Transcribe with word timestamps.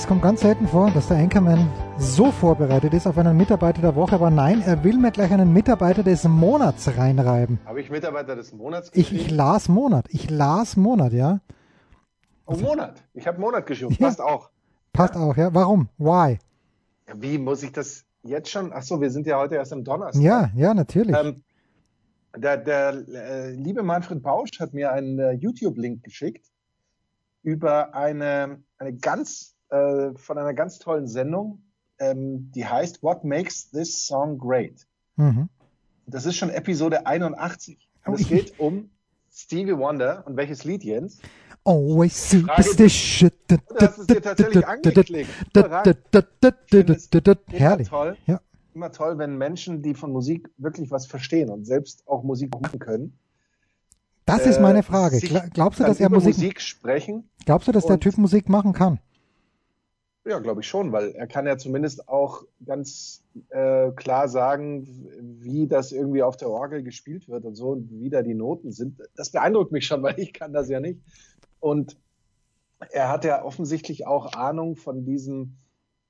Es 0.00 0.06
kommt 0.06 0.22
ganz 0.22 0.40
selten 0.40 0.66
vor, 0.66 0.90
dass 0.92 1.08
der 1.08 1.18
Anchorman 1.18 1.70
so 1.98 2.32
vorbereitet 2.32 2.94
ist 2.94 3.06
auf 3.06 3.18
einen 3.18 3.36
Mitarbeiter 3.36 3.82
der 3.82 3.94
Woche, 3.94 4.14
aber 4.14 4.30
nein, 4.30 4.62
er 4.62 4.82
will 4.82 4.96
mir 4.96 5.10
gleich 5.10 5.30
einen 5.30 5.52
Mitarbeiter 5.52 6.02
des 6.02 6.24
Monats 6.24 6.88
reinreiben. 6.96 7.58
Habe 7.66 7.82
ich 7.82 7.90
Mitarbeiter 7.90 8.34
des 8.34 8.54
Monats 8.54 8.90
Ich, 8.94 9.12
ich 9.12 9.30
las 9.30 9.68
Monat, 9.68 10.06
ich 10.08 10.30
las 10.30 10.78
Monat, 10.78 11.12
ja. 11.12 11.40
Oh, 12.46 12.56
Monat. 12.56 13.04
Ich 13.12 13.26
habe 13.26 13.38
Monat 13.38 13.66
geschrieben. 13.66 13.94
Passt 13.98 14.22
auch. 14.22 14.48
Passt 14.94 15.16
auch, 15.16 15.36
ja. 15.36 15.52
Warum? 15.52 15.90
Why? 15.98 16.38
Ja, 17.06 17.14
wie 17.18 17.36
muss 17.36 17.62
ich 17.62 17.72
das 17.72 18.06
jetzt 18.22 18.48
schon? 18.48 18.72
Ach 18.72 18.82
so, 18.82 19.02
wir 19.02 19.10
sind 19.10 19.26
ja 19.26 19.38
heute 19.38 19.56
erst 19.56 19.74
am 19.74 19.84
Donnerstag. 19.84 20.22
Ja, 20.22 20.50
ja, 20.56 20.72
natürlich. 20.72 21.14
Ähm, 21.14 21.42
der 22.34 22.56
der 22.56 23.04
äh, 23.06 23.50
liebe 23.50 23.82
Manfred 23.82 24.22
Bausch 24.22 24.60
hat 24.60 24.72
mir 24.72 24.92
einen 24.92 25.18
äh, 25.18 25.32
YouTube-Link 25.32 26.02
geschickt 26.02 26.46
über 27.42 27.94
eine, 27.94 28.62
eine 28.78 28.94
ganz, 28.94 29.56
äh, 29.70 30.10
von 30.16 30.38
einer 30.38 30.54
ganz 30.54 30.78
tollen 30.78 31.06
Sendung, 31.06 31.62
ähm, 31.98 32.50
die 32.54 32.66
heißt 32.66 33.02
What 33.02 33.24
Makes 33.24 33.70
This 33.70 34.06
Song 34.06 34.38
Great? 34.38 34.86
mhm. 35.16 35.48
Das 36.06 36.26
ist 36.26 36.36
schon 36.36 36.50
Episode 36.50 37.06
81. 37.06 37.88
Und 38.04 38.14
Oh, 38.14 38.16
es 38.16 38.26
geht 38.26 38.58
um 38.58 38.90
Stevie 39.32 39.76
Wonder 39.76 40.24
und 40.26 40.36
welches 40.36 40.64
Lied, 40.64 40.82
Jens? 40.82 41.20
Always 41.64 42.30
Frage- 42.34 42.40
superstitious. 42.62 43.30
Du 43.46 43.56
hast 43.80 43.98
es 43.98 44.06
dir 44.08 44.20
tatsächlich 44.22 44.66
angeklickt. 44.66 45.30
Herrlich. 47.48 47.88
Toll. 47.88 48.16
Ja. 48.26 48.40
Immer 48.74 48.92
toll, 48.92 49.18
wenn 49.18 49.36
Menschen, 49.36 49.82
die 49.82 49.94
von 49.94 50.12
Musik 50.12 50.48
wirklich 50.56 50.90
was 50.90 51.06
verstehen 51.06 51.50
und 51.50 51.64
selbst 51.64 52.06
auch 52.06 52.22
Musik 52.22 52.52
machen 52.60 52.78
können. 52.78 53.18
Das 54.26 54.46
ist 54.46 54.58
äh, 54.58 54.60
meine 54.62 54.82
Frage. 54.82 55.16
sich 55.16 55.30
Gla- 55.30 55.48
Glaubst 55.52 55.80
du, 55.80 55.84
dass 55.84 55.98
er 56.00 56.08
Musik, 56.08 56.34
Musik 56.36 56.60
sprechen? 56.60 57.28
glaubst 57.44 57.66
du, 57.68 57.72
dass 57.72 57.86
der 57.86 57.98
Typ 57.98 58.16
Musik 58.16 58.48
machen 58.48 58.72
kann? 58.72 59.00
Ja, 60.26 60.38
glaube 60.38 60.60
ich 60.60 60.68
schon, 60.68 60.92
weil 60.92 61.12
er 61.12 61.26
kann 61.26 61.46
ja 61.46 61.56
zumindest 61.56 62.06
auch 62.08 62.44
ganz 62.66 63.24
äh, 63.48 63.90
klar 63.92 64.28
sagen, 64.28 64.86
wie 65.40 65.66
das 65.66 65.92
irgendwie 65.92 66.22
auf 66.22 66.36
der 66.36 66.50
Orgel 66.50 66.82
gespielt 66.82 67.26
wird 67.28 67.46
und 67.46 67.54
so 67.54 67.70
und 67.70 67.90
wie 67.90 68.10
da 68.10 68.20
die 68.20 68.34
Noten 68.34 68.70
sind. 68.70 69.00
Das 69.16 69.30
beeindruckt 69.30 69.72
mich 69.72 69.86
schon, 69.86 70.02
weil 70.04 70.20
ich 70.20 70.34
kann 70.34 70.52
das 70.52 70.68
ja 70.68 70.78
nicht. 70.78 71.00
Und 71.58 71.96
er 72.90 73.08
hat 73.08 73.24
ja 73.24 73.42
offensichtlich 73.42 74.06
auch 74.06 74.34
Ahnung 74.34 74.76
von 74.76 75.06
diesem 75.06 75.56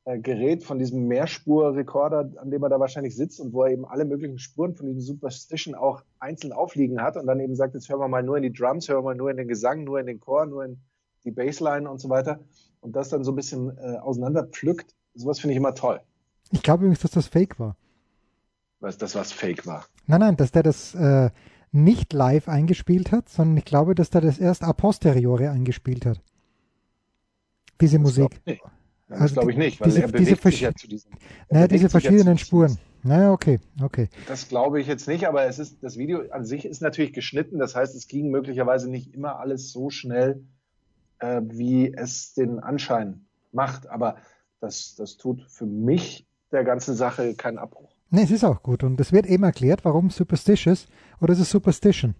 äh, 0.05 0.19
Gerät, 0.19 0.65
von 0.65 0.81
diesem 0.81 1.07
Mehrspurrekorder, 1.07 2.33
an 2.37 2.51
dem 2.51 2.65
er 2.65 2.69
da 2.69 2.81
wahrscheinlich 2.81 3.15
sitzt 3.15 3.39
und 3.39 3.53
wo 3.53 3.63
er 3.63 3.71
eben 3.71 3.85
alle 3.85 4.05
möglichen 4.05 4.41
Spuren 4.41 4.75
von 4.75 4.87
diesem 4.87 5.03
Superstition 5.03 5.77
auch 5.77 6.03
einzeln 6.19 6.53
aufliegen 6.53 7.01
hat 7.01 7.17
und 7.17 7.29
dann 7.29 7.39
eben 7.39 7.55
sagt, 7.55 7.75
jetzt 7.75 7.89
hören 7.89 8.01
wir 8.01 8.09
mal 8.09 8.25
nur 8.25 8.37
in 8.37 8.43
die 8.43 8.53
Drums, 8.53 8.89
hören 8.89 9.05
wir 9.05 9.11
mal 9.11 9.15
nur 9.15 9.31
in 9.31 9.37
den 9.37 9.47
Gesang, 9.47 9.85
nur 9.85 10.01
in 10.01 10.07
den 10.07 10.19
Chor, 10.19 10.47
nur 10.47 10.65
in 10.65 10.81
die 11.25 11.31
Bassline 11.31 11.89
und 11.89 12.01
so 12.01 12.09
weiter 12.09 12.41
und 12.81 12.97
das 12.97 13.09
dann 13.11 13.25
so 13.25 13.33
ein 13.33 13.37
bisschen 13.37 13.77
äh, 13.79 13.97
auseinander 13.99 14.45
pflückt. 14.45 14.95
Sowas 15.15 15.41
finde 15.41 15.53
ich 15.53 15.57
immer 15.59 15.75
toll. 15.75 16.01
Ich 16.53 16.63
glaube 16.63 16.85
übrigens, 16.85 17.01
dass 17.01 17.11
das 17.13 17.27
Fake 17.27 17.59
war. 17.61 17.77
Was 18.81 18.97
das 18.99 19.15
was 19.15 19.33
Fake 19.33 19.67
war. 19.67 19.85
Nein, 20.07 20.21
nein, 20.21 20.37
dass 20.37 20.53
der 20.53 20.63
das 20.63 20.95
äh, 20.95 21.31
nicht 21.73 22.13
live 22.13 22.49
eingespielt 22.49 23.13
hat, 23.13 23.29
sondern 23.29 23.57
ich 23.59 23.65
glaube, 23.65 23.95
dass 23.95 24.11
der 24.11 24.23
das 24.23 24.39
erst 24.39 24.65
a 24.65 24.73
posteriori 24.73 25.47
eingespielt 25.49 26.07
hat. 26.07 26.21
Diese 27.81 27.99
Musik. 27.99 28.41
Nee, 28.47 28.59
das 29.09 29.21
Also 29.21 29.35
glaube 29.35 29.53
ich 29.53 29.59
nicht, 29.59 29.81
weil 29.81 29.89
diese- 29.89 30.03
er 30.03 30.07
diese 30.09 30.23
bewegt 30.37 30.43
sich 30.43 30.55
verschi- 30.61 30.63
ja 30.65 30.75
zu 30.75 30.89
diesem. 30.89 31.11
er 31.49 31.55
Naja, 31.55 31.69
diese 31.69 31.79
sich 31.89 31.93
ja 31.93 32.01
verschiedenen 32.01 32.39
zu- 32.39 32.45
Spuren. 32.47 32.79
Naja, 33.03 33.33
okay, 33.33 33.59
okay. 33.83 34.09
Das 34.29 34.49
glaube 34.49 34.81
ich 34.81 34.87
jetzt 34.87 35.09
nicht, 35.09 35.27
aber 35.27 35.45
es 35.47 35.59
ist, 35.59 35.83
das 35.83 35.97
Video 35.97 36.31
an 36.33 36.45
sich 36.45 36.67
ist 36.67 36.83
natürlich 36.83 37.13
geschnitten. 37.15 37.59
Das 37.59 37.75
heißt, 37.75 37.95
es 37.95 38.09
ging 38.09 38.31
möglicherweise 38.31 38.91
nicht 38.91 39.15
immer 39.15 39.39
alles 39.39 39.73
so 39.73 39.89
schnell, 39.89 40.45
äh, 41.21 41.41
wie 41.45 41.93
es 41.93 42.35
den 42.35 42.59
Anschein 42.59 43.27
macht. 43.53 43.89
Aber 43.89 44.17
das, 44.61 44.95
das 44.97 45.17
tut 45.17 45.43
für 45.49 45.67
mich 45.67 46.27
der 46.53 46.65
ganzen 46.65 46.95
Sache 46.95 47.35
keinen 47.35 47.59
Abbruch. 47.59 47.95
Nee, 48.11 48.23
es 48.25 48.31
ist 48.31 48.45
auch 48.45 48.63
gut. 48.63 48.83
Und 48.83 49.01
es 49.01 49.13
wird 49.13 49.27
eben 49.27 49.45
erklärt, 49.45 49.85
warum 49.85 50.11
Superstitious 50.11 50.87
oder 51.21 51.33
ist 51.33 51.41
es 51.41 51.51
Superstition? 51.51 52.15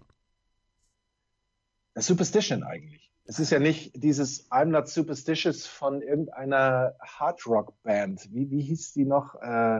Das 1.93 2.07
Superstition 2.07 2.63
eigentlich. 2.63 3.11
Es 3.25 3.39
ist 3.39 3.51
ja 3.51 3.59
nicht 3.59 3.91
dieses 4.01 4.49
I'm 4.51 4.65
not 4.65 4.87
superstitious 4.87 5.67
von 5.67 6.01
irgendeiner 6.01 6.93
Hardrock-Band. 7.01 8.29
Wie, 8.31 8.49
wie 8.49 8.61
hieß 8.61 8.93
die 8.93 9.05
noch? 9.05 9.35
Äh, 9.41 9.79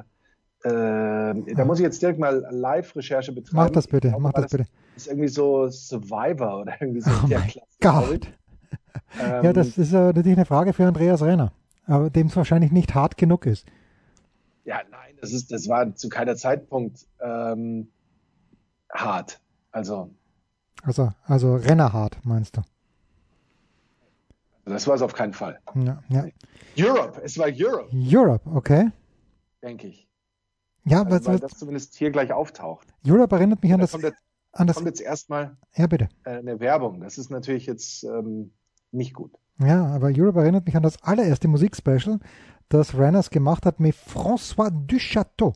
äh, 0.63 1.53
da 1.55 1.65
muss 1.65 1.79
ich 1.79 1.83
jetzt 1.83 2.01
direkt 2.01 2.19
mal 2.19 2.45
Live-Recherche 2.51 3.31
betreiben. 3.31 3.57
Mach 3.57 3.69
das 3.71 3.87
bitte, 3.87 4.09
glaube, 4.09 4.23
mach 4.23 4.33
war 4.33 4.41
das 4.43 4.51
bitte. 4.51 4.65
ist 4.95 5.07
irgendwie 5.07 5.27
so 5.29 5.69
Survivor 5.69 6.61
oder 6.61 6.73
irgendwie 6.79 7.01
so 7.01 7.09
Oh 7.23 7.27
der 7.27 7.39
mein 7.39 7.47
Klassiker. 7.47 8.07
Gott. 8.09 8.27
Ähm, 9.19 9.43
Ja, 9.45 9.53
das 9.53 9.77
ist 9.77 9.93
äh, 9.93 10.13
natürlich 10.13 10.37
eine 10.37 10.45
Frage 10.45 10.73
für 10.73 10.85
Andreas 10.85 11.21
Renner. 11.21 11.51
Aber 11.85 12.09
dem 12.09 12.27
es 12.27 12.35
wahrscheinlich 12.35 12.71
nicht 12.71 12.93
hart 12.95 13.17
genug 13.17 13.45
ist. 13.45 13.65
ja, 14.65 14.81
nein, 14.91 15.15
das 15.19 15.33
ist, 15.33 15.51
das 15.51 15.67
war 15.67 15.93
zu 15.95 16.09
keiner 16.09 16.35
Zeitpunkt 16.35 17.07
ähm, 17.19 17.89
hart. 18.91 19.39
Also, 19.71 20.09
Also, 20.83 21.11
also 21.25 21.55
Rennerhart, 21.55 22.17
meinst 22.23 22.57
du? 22.57 22.61
das 24.65 24.87
war 24.87 24.95
es 24.95 25.01
auf 25.01 25.13
keinen 25.13 25.33
Fall. 25.33 25.59
Ja, 25.75 26.01
ja. 26.09 26.25
Europe, 26.77 27.21
es 27.23 27.37
war 27.37 27.47
Europe, 27.51 27.89
Europe, 27.93 28.49
okay. 28.53 28.91
denke 29.61 29.87
ich. 29.87 30.07
Ja, 30.85 30.99
Also, 31.03 31.11
was, 31.11 31.25
weil 31.25 31.39
das 31.39 31.53
zumindest 31.57 31.95
hier 31.95 32.11
gleich 32.11 32.31
auftaucht. 32.31 32.87
Europe 33.05 33.35
erinnert 33.35 33.61
mich 33.63 33.73
an 33.73 33.79
Da 33.79 33.83
das, 33.85 33.91
kommt 33.91 34.03
jetzt, 34.03 34.21
an 34.53 34.67
das. 34.67 34.75
kommt 34.77 34.87
jetzt 34.87 35.01
erstmal 35.01 35.57
Ja, 35.75 35.87
bitte. 35.87 36.09
äh, 36.23 36.37
eine 36.37 36.59
Werbung. 36.59 37.01
Das 37.01 37.17
ist 37.17 37.29
natürlich 37.31 37.65
jetzt 37.65 38.03
ähm, 38.03 38.51
nicht 38.93 39.13
gut. 39.13 39.31
Ja, 39.59 39.85
aber 39.85 40.11
Europe 40.15 40.39
erinnert 40.39 40.65
mich 40.65 40.75
an 40.75 40.83
das 40.83 41.01
allererste 41.03 41.47
Musikspecial, 41.47 42.19
das 42.69 42.97
Renners 42.97 43.29
gemacht 43.29 43.65
hat 43.65 43.79
mit 43.79 43.95
François 43.95 44.71
Duchateau. 44.71 45.53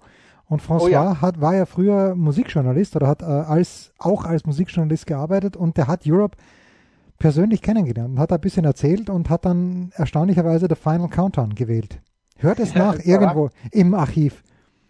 Und 0.48 0.62
François 0.62 0.82
Oh 0.84 0.88
ja. 0.88 1.22
hat, 1.22 1.42
war 1.42 1.56
ja 1.56 1.66
früher 1.66 2.14
Musikjournalist 2.14 2.96
oder 2.96 3.08
hat 3.08 3.22
äh, 3.24 3.26
als, 3.26 3.94
auch 3.98 4.26
als 4.26 4.46
Musikjournalist 4.46 5.08
gearbeitet 5.08 5.58
und 5.58 5.78
der 5.78 5.88
hat 5.88 6.02
Europe 6.06 6.38
persönlich 7.18 7.62
kennengelernt 7.62 8.12
und 8.12 8.20
hat 8.20 8.32
ein 8.32 8.42
bisschen 8.42 8.66
erzählt 8.66 9.10
und 9.10 9.30
hat 9.30 9.46
dann 9.46 9.92
erstaunlicherweise 9.96 10.68
The 10.70 10.76
Final 10.76 11.10
Countdown 11.10 11.56
gewählt. 11.56 12.00
Hört 12.38 12.60
es 12.60 12.76
nach 12.76 13.00
irgendwo 13.04 13.50
im 13.72 13.94
Archiv. 13.96 14.44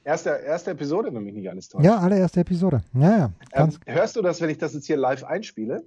Erste, 0.04 0.30
erste 0.30 0.72
Episode, 0.72 1.14
wenn 1.14 1.24
mich 1.24 1.34
nicht 1.34 1.50
alles 1.50 1.70
täuscht. 1.70 1.86
Ja, 1.86 1.98
allererste 1.98 2.42
Episode. 2.42 2.82
Ja, 2.94 3.18
ja. 3.18 3.32
Ähm, 3.54 3.70
hörst 3.86 4.16
du 4.16 4.22
das, 4.22 4.42
wenn 4.42 4.50
ich 4.50 4.58
das 4.58 4.74
jetzt 4.74 4.86
hier 4.88 4.98
live 4.98 5.24
einspiele? 5.24 5.84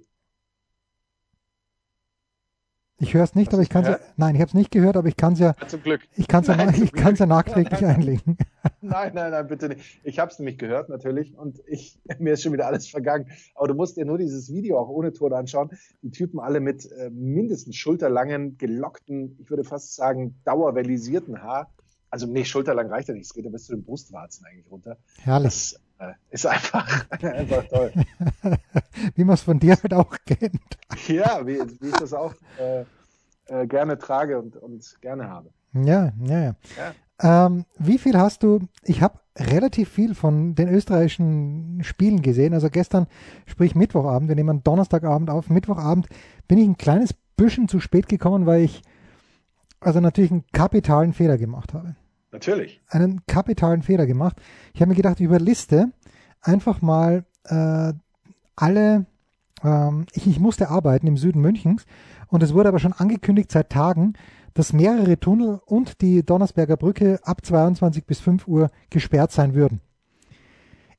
Ich 2.99 3.13
höre 3.13 3.23
es 3.23 3.35
nicht, 3.35 3.47
hast 3.47 3.53
aber 3.53 3.63
ich 3.63 3.69
kann 3.69 3.83
es 3.83 3.89
ja, 3.89 3.99
nein, 4.17 4.35
ich 4.35 4.41
habe 4.41 4.49
es 4.49 4.53
nicht 4.53 4.71
gehört, 4.71 4.97
aber 4.97 5.07
ich 5.07 5.15
kann 5.15 5.33
es 5.33 5.39
ja, 5.39 5.55
zum 5.67 5.81
Glück. 5.81 6.01
ich 6.15 6.27
kann 6.27 6.41
es 6.41 6.47
ja, 6.47 6.55
Nein, 6.57 6.73
ich 6.83 7.19
ja 7.19 7.25
nachträglich 7.25 7.85
einlegen. 7.85 8.37
Nein, 8.81 9.13
nein, 9.13 9.31
nein, 9.31 9.47
bitte 9.47 9.69
nicht. 9.69 9.99
Ich 10.03 10.19
habe 10.19 10.31
es 10.31 10.39
nämlich 10.39 10.57
gehört 10.57 10.89
natürlich 10.89 11.37
und 11.37 11.61
ich, 11.67 11.99
mir 12.19 12.33
ist 12.33 12.43
schon 12.43 12.53
wieder 12.53 12.67
alles 12.67 12.87
vergangen. 12.87 13.27
Aber 13.55 13.67
du 13.67 13.73
musst 13.73 13.97
dir 13.97 14.05
nur 14.05 14.17
dieses 14.17 14.51
Video 14.51 14.77
auch 14.77 14.89
ohne 14.89 15.13
Ton 15.13 15.33
anschauen. 15.33 15.69
Die 16.01 16.11
Typen 16.11 16.39
alle 16.39 16.59
mit 16.59 16.91
äh, 16.91 17.09
mindestens 17.09 17.75
schulterlangen, 17.75 18.57
gelockten, 18.57 19.37
ich 19.39 19.49
würde 19.49 19.63
fast 19.63 19.95
sagen 19.95 20.39
dauerwellisierten 20.43 21.41
Haar. 21.41 21.71
Also 22.09 22.25
nee, 22.25 22.43
schulterlang 22.43 22.87
reicht 22.87 23.07
ja 23.07 23.13
nicht. 23.13 23.25
Es 23.25 23.33
geht 23.33 23.45
ja 23.45 23.51
bis 23.51 23.65
zu 23.65 23.75
den 23.75 23.83
Brustwarzen 23.83 24.45
eigentlich 24.45 24.69
runter. 24.71 24.97
Herrlich. 25.19 25.45
Das 25.45 25.79
äh, 25.99 26.13
ist 26.31 26.45
einfach, 26.45 27.09
einfach 27.11 27.67
toll. 27.67 27.91
Wie 29.15 29.23
man 29.23 29.35
es 29.35 29.41
von 29.41 29.59
dir 29.59 29.75
halt 29.75 29.93
auch 29.93 30.15
kennt. 30.25 30.59
Ja, 31.07 31.45
wie, 31.45 31.59
wie 31.59 31.87
ich 31.87 31.93
das 31.93 32.13
auch 32.13 32.33
äh, 32.57 32.85
äh, 33.49 33.67
gerne 33.67 33.97
trage 33.97 34.39
und, 34.39 34.55
und 34.55 35.01
gerne 35.01 35.29
habe. 35.29 35.49
Ja, 35.73 36.11
ja, 36.23 36.39
ja. 36.39 36.55
Ja. 36.77 37.45
Ähm, 37.45 37.65
wie 37.77 37.97
viel 37.97 38.17
hast 38.17 38.43
du? 38.43 38.59
Ich 38.83 39.01
habe 39.01 39.19
relativ 39.37 39.89
viel 39.89 40.15
von 40.15 40.55
den 40.55 40.69
österreichischen 40.69 41.83
Spielen 41.83 42.21
gesehen. 42.21 42.53
Also 42.53 42.69
gestern, 42.69 43.07
sprich 43.45 43.75
Mittwochabend, 43.75 44.29
wir 44.29 44.35
nehmen 44.35 44.63
Donnerstagabend 44.63 45.29
auf. 45.29 45.49
Mittwochabend 45.49 46.07
bin 46.47 46.57
ich 46.57 46.67
ein 46.67 46.77
kleines 46.77 47.13
bisschen 47.35 47.67
zu 47.67 47.79
spät 47.79 48.07
gekommen, 48.07 48.45
weil 48.45 48.61
ich 48.61 48.81
also 49.79 49.99
natürlich 49.99 50.31
einen 50.31 50.45
kapitalen 50.51 51.13
Fehler 51.13 51.37
gemacht 51.37 51.73
habe. 51.73 51.95
Natürlich. 52.31 52.81
Einen 52.89 53.25
kapitalen 53.25 53.81
Fehler 53.81 54.05
gemacht. 54.05 54.37
Ich 54.73 54.81
habe 54.81 54.89
mir 54.89 54.95
gedacht, 54.95 55.19
über 55.19 55.39
Liste 55.39 55.91
einfach 56.41 56.81
mal 56.81 57.25
äh, 57.45 57.93
alle, 58.55 59.05
ähm, 59.63 60.05
ich, 60.13 60.27
ich 60.27 60.39
musste 60.39 60.69
arbeiten 60.69 61.07
im 61.07 61.17
Süden 61.17 61.41
Münchens 61.41 61.85
und 62.27 62.43
es 62.43 62.53
wurde 62.53 62.69
aber 62.69 62.79
schon 62.79 62.93
angekündigt 62.93 63.51
seit 63.51 63.69
Tagen, 63.69 64.13
dass 64.53 64.73
mehrere 64.73 65.19
Tunnel 65.19 65.61
und 65.65 66.01
die 66.01 66.23
Donnersberger 66.23 66.77
Brücke 66.77 67.19
ab 67.23 67.45
22 67.45 68.05
bis 68.05 68.19
5 68.19 68.47
Uhr 68.47 68.69
gesperrt 68.89 69.31
sein 69.31 69.53
würden. 69.53 69.81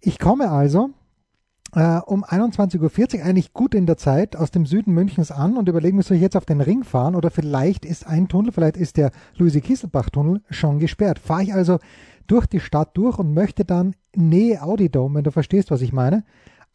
Ich 0.00 0.18
komme 0.18 0.50
also 0.50 0.90
äh, 1.74 1.98
um 2.06 2.24
21.40 2.24 3.18
Uhr 3.18 3.24
eigentlich 3.24 3.52
gut 3.52 3.74
in 3.74 3.86
der 3.86 3.96
Zeit 3.96 4.36
aus 4.36 4.50
dem 4.50 4.66
Süden 4.66 4.92
Münchens 4.92 5.30
an 5.30 5.56
und 5.56 5.68
überlege 5.68 5.96
mir, 5.96 6.02
soll 6.02 6.16
ich 6.16 6.22
jetzt 6.22 6.36
auf 6.36 6.46
den 6.46 6.60
Ring 6.60 6.84
fahren 6.84 7.14
oder 7.14 7.30
vielleicht 7.30 7.84
ist 7.84 8.06
ein 8.06 8.28
Tunnel, 8.28 8.52
vielleicht 8.52 8.76
ist 8.76 8.96
der 8.96 9.10
Luise-Kieselbach-Tunnel 9.36 10.42
schon 10.50 10.78
gesperrt. 10.78 11.18
Fahre 11.18 11.42
ich 11.42 11.54
also 11.54 11.78
durch 12.26 12.46
die 12.46 12.60
Stadt 12.60 12.96
durch 12.96 13.18
und 13.18 13.34
möchte 13.34 13.64
dann 13.64 13.94
Nähe 14.14 14.62
Audi 14.62 14.88
Dome, 14.88 15.16
wenn 15.16 15.24
du 15.24 15.32
verstehst, 15.32 15.70
was 15.70 15.82
ich 15.82 15.92
meine, 15.92 16.24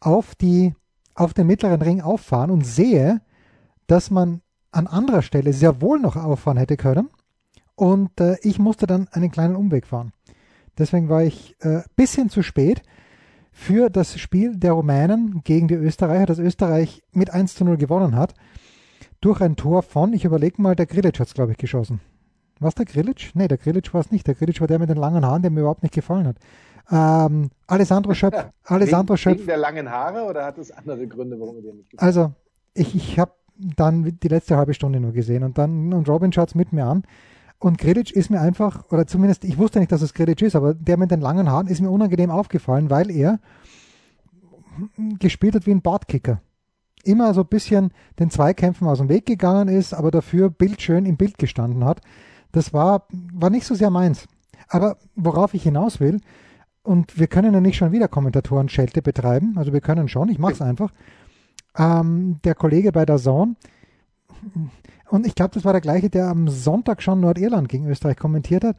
auf 0.00 0.34
die, 0.34 0.74
auf 1.16 1.34
den 1.34 1.46
mittleren 1.46 1.82
Ring 1.82 2.00
auffahren 2.00 2.50
und 2.50 2.64
sehe, 2.64 3.20
dass 3.86 4.10
man 4.10 4.42
an 4.70 4.86
anderer 4.86 5.22
Stelle 5.22 5.52
sehr 5.52 5.80
wohl 5.80 5.98
noch 5.98 6.16
auffahren 6.16 6.58
hätte 6.58 6.76
können 6.76 7.08
und 7.74 8.20
äh, 8.20 8.36
ich 8.42 8.58
musste 8.58 8.86
dann 8.86 9.08
einen 9.12 9.30
kleinen 9.30 9.56
Umweg 9.56 9.86
fahren. 9.86 10.12
Deswegen 10.78 11.08
war 11.08 11.22
ich 11.22 11.56
äh, 11.60 11.82
bisschen 11.96 12.28
zu 12.28 12.42
spät 12.42 12.82
für 13.50 13.88
das 13.88 14.18
Spiel 14.18 14.56
der 14.56 14.72
Rumänen 14.72 15.42
gegen 15.42 15.68
die 15.68 15.74
Österreicher, 15.74 16.26
das 16.26 16.38
Österreich 16.38 17.02
mit 17.12 17.30
1 17.32 17.54
zu 17.54 17.64
0 17.64 17.78
gewonnen 17.78 18.14
hat, 18.14 18.34
durch 19.22 19.40
ein 19.40 19.56
Tor 19.56 19.82
von, 19.82 20.12
ich 20.12 20.26
überlege 20.26 20.60
mal, 20.60 20.76
der 20.76 20.86
Grilic 20.86 21.18
hat 21.18 21.28
es, 21.28 21.34
glaube 21.34 21.52
ich, 21.52 21.58
geschossen. 21.58 22.00
Was 22.60 22.74
der 22.74 22.84
Grilic? 22.84 23.30
Nee, 23.34 23.48
der 23.48 23.58
Grilic 23.58 23.92
war 23.92 24.00
es 24.00 24.10
nicht. 24.10 24.26
Der 24.26 24.34
Grilic 24.34 24.60
war 24.60 24.66
der 24.66 24.78
mit 24.78 24.88
den 24.88 24.96
langen 24.96 25.24
Haaren, 25.24 25.42
der 25.42 25.50
mir 25.50 25.60
überhaupt 25.60 25.82
nicht 25.82 25.94
gefallen 25.94 26.26
hat. 26.26 26.36
Ähm, 26.90 27.50
Alessandro 27.66 28.14
Schöpf. 28.14 28.46
Alessandro 28.64 29.14
wegen, 29.14 29.18
Schöpf. 29.18 29.36
Wegen 29.38 29.46
der 29.46 29.56
langen 29.56 29.90
Haare 29.90 30.24
oder 30.24 30.44
hat 30.44 30.58
es 30.58 30.70
andere 30.70 31.06
Gründe, 31.06 31.38
warum 31.40 31.56
er 31.56 31.62
dir 31.62 31.74
nicht 31.74 31.90
gefallen 31.90 32.08
Also, 32.08 32.32
ich, 32.74 32.94
ich 32.94 33.18
habe 33.18 33.32
dann 33.56 34.18
die 34.22 34.28
letzte 34.28 34.56
halbe 34.56 34.74
Stunde 34.74 35.00
nur 35.00 35.12
gesehen 35.12 35.42
und 35.42 35.58
dann 35.58 35.92
und 35.92 36.08
Robin 36.08 36.32
schaut 36.32 36.48
es 36.48 36.54
mit 36.54 36.72
mir 36.72 36.84
an. 36.84 37.04
Und 37.58 37.78
Grilic 37.78 38.10
ist 38.10 38.30
mir 38.30 38.40
einfach, 38.40 38.92
oder 38.92 39.06
zumindest, 39.06 39.44
ich 39.44 39.56
wusste 39.56 39.78
nicht, 39.78 39.90
dass 39.90 40.02
es 40.02 40.12
Grilic 40.12 40.42
ist, 40.42 40.54
aber 40.54 40.74
der 40.74 40.98
mit 40.98 41.10
den 41.10 41.22
langen 41.22 41.50
Haaren 41.50 41.68
ist 41.68 41.80
mir 41.80 41.90
unangenehm 41.90 42.30
aufgefallen, 42.30 42.90
weil 42.90 43.10
er 43.10 43.40
gespielt 45.18 45.54
hat 45.54 45.66
wie 45.66 45.70
ein 45.70 45.80
Bartkicker. 45.80 46.42
Immer 47.02 47.32
so 47.32 47.42
ein 47.42 47.46
bisschen 47.46 47.92
den 48.18 48.30
Zweikämpfen 48.30 48.86
aus 48.86 48.98
dem 48.98 49.08
Weg 49.08 49.24
gegangen 49.24 49.68
ist, 49.68 49.94
aber 49.94 50.10
dafür 50.10 50.50
bildschön 50.50 51.06
im 51.06 51.16
Bild 51.16 51.38
gestanden 51.38 51.84
hat. 51.84 52.02
Das 52.52 52.74
war, 52.74 53.06
war 53.32 53.48
nicht 53.48 53.66
so 53.66 53.74
sehr 53.74 53.90
meins. 53.90 54.26
Aber 54.68 54.98
worauf 55.14 55.54
ich 55.54 55.62
hinaus 55.62 55.98
will, 55.98 56.20
und 56.86 57.18
wir 57.18 57.26
können 57.26 57.52
ja 57.52 57.60
nicht 57.60 57.76
schon 57.76 57.92
wieder 57.92 58.08
Kommentatoren-Schelte 58.08 59.02
betreiben, 59.02 59.54
also 59.56 59.72
wir 59.72 59.80
können 59.80 60.08
schon, 60.08 60.28
ich 60.28 60.38
mache 60.38 60.54
es 60.54 60.62
einfach. 60.62 60.92
Ähm, 61.76 62.38
der 62.44 62.54
Kollege 62.54 62.92
bei 62.92 63.04
der 63.04 63.18
Zone, 63.18 63.56
und 65.08 65.26
ich 65.26 65.34
glaube, 65.34 65.54
das 65.54 65.64
war 65.64 65.72
der 65.72 65.80
gleiche, 65.80 66.10
der 66.10 66.28
am 66.28 66.48
Sonntag 66.48 67.02
schon 67.02 67.20
Nordirland 67.20 67.68
gegen 67.68 67.86
Österreich 67.86 68.16
kommentiert 68.16 68.64
hat. 68.64 68.76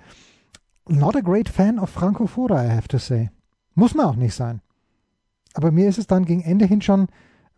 Not 0.88 1.16
a 1.16 1.22
great 1.22 1.50
fan 1.50 1.80
of 1.80 1.90
Franco 1.90 2.28
Foda, 2.28 2.64
I 2.64 2.70
have 2.70 2.88
to 2.88 2.98
say. 2.98 3.30
Muss 3.76 3.94
man 3.94 4.06
auch 4.06 4.16
nicht 4.16 4.34
sein. 4.34 4.62
Aber 5.54 5.72
mir 5.72 5.88
ist 5.88 5.98
es 5.98 6.08
dann 6.08 6.26
gegen 6.26 6.42
Ende 6.42 6.66
hin 6.66 6.82
schon 6.82 7.08